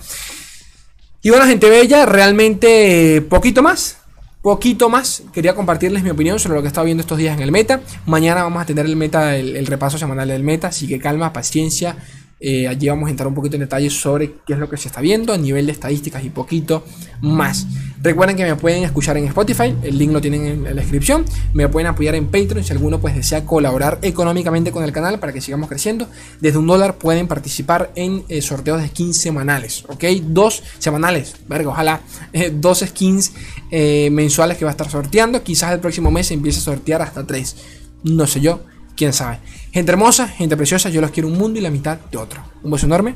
Y 1.22 1.30
bueno, 1.30 1.46
gente 1.46 1.70
bella, 1.70 2.06
realmente 2.06 3.22
poquito 3.30 3.62
más. 3.62 3.98
Poquito 4.42 4.90
más, 4.90 5.22
quería 5.32 5.54
compartirles 5.54 6.02
mi 6.02 6.10
opinión 6.10 6.40
sobre 6.40 6.56
lo 6.56 6.62
que 6.62 6.68
he 6.68 6.70
estado 6.70 6.86
viendo 6.86 7.02
estos 7.02 7.20
días 7.20 7.38
en 7.38 7.44
el 7.44 7.52
meta. 7.52 7.82
Mañana 8.08 8.42
vamos 8.42 8.64
a 8.64 8.66
tener 8.66 8.88
el 8.88 8.96
meta, 8.96 9.36
el, 9.36 9.56
el 9.56 9.68
repaso 9.68 10.00
semanal 10.00 10.30
del 10.30 10.42
meta, 10.42 10.70
así 10.70 10.88
que 10.88 10.98
calma, 10.98 11.32
paciencia. 11.32 11.96
Eh, 12.44 12.68
allí 12.68 12.90
vamos 12.90 13.08
a 13.08 13.12
entrar 13.12 13.28
un 13.28 13.36
poquito 13.36 13.56
en 13.56 13.62
detalle 13.62 13.92
sobre 13.92 14.34
qué 14.48 14.54
es 14.54 14.60
lo 14.60 14.68
que 14.68 14.76
se 14.76 14.88
está 14.88 15.00
viendo 15.00 15.32
a 15.32 15.38
nivel 15.38 15.68
de 15.68 15.74
estadísticas 15.74 16.24
y 16.26 16.32
poquito 16.32 16.84
más. 17.22 17.68
Recuerden 18.02 18.36
que 18.36 18.44
me 18.44 18.56
pueden 18.56 18.84
escuchar 18.84 19.16
en 19.18 19.26
Spotify, 19.26 19.76
el 19.84 19.96
link 20.00 20.12
lo 20.12 20.20
tienen 20.20 20.46
en 20.46 20.64
la 20.64 20.74
descripción. 20.74 21.24
Me 21.54 21.70
pueden 21.70 21.86
apoyar 21.86 22.16
en 22.16 22.26
Patreon 22.26 22.64
si 22.64 22.74
alguno 22.74 23.00
pues 23.00 23.16
desea 23.16 23.46
colaborar 23.46 24.00
económicamente 24.02 24.72
con 24.72 24.84
el 24.84 24.92
canal 24.92 25.20
para 25.20 25.32
que 25.34 25.40
sigamos 25.40 25.70
creciendo. 25.70 26.08
Desde 26.40 26.58
un 26.58 26.66
dólar 26.66 26.98
pueden 26.98 27.28
participar 27.28 27.92
en 27.94 28.24
eh, 28.28 28.42
sorteos 28.42 28.82
de 28.82 28.88
skins 28.88 29.18
semanales, 29.18 29.86
¿ok? 29.88 30.04
Dos 30.24 30.64
semanales, 30.80 31.36
verga, 31.48 31.70
ojalá. 31.70 32.02
Eh, 32.34 32.50
dos 32.54 32.80
skins 32.80 33.34
mensuales 33.72 34.58
que 34.58 34.64
va 34.64 34.72
a 34.72 34.74
estar 34.74 34.90
sorteando. 34.90 35.44
Quizás 35.44 35.74
el 35.74 35.80
próximo 35.80 36.12
mes 36.12 36.32
empiece 36.32 36.60
a 36.60 36.62
sortear 36.62 37.02
hasta 37.02 37.28
tres. 37.28 37.58
No 38.04 38.26
sé 38.26 38.40
yo 38.40 38.62
quién 38.96 39.12
sabe. 39.12 39.40
Gente 39.72 39.92
hermosa, 39.92 40.28
gente 40.28 40.58
preciosa, 40.58 40.90
yo 40.90 41.00
los 41.00 41.12
quiero 41.12 41.30
un 41.30 41.38
mundo 41.38 41.58
y 41.58 41.62
la 41.62 41.72
mitad 41.72 41.98
de 41.98 42.18
otro. 42.18 42.44
Un 42.62 42.72
beso 42.72 42.86
enorme 42.86 43.16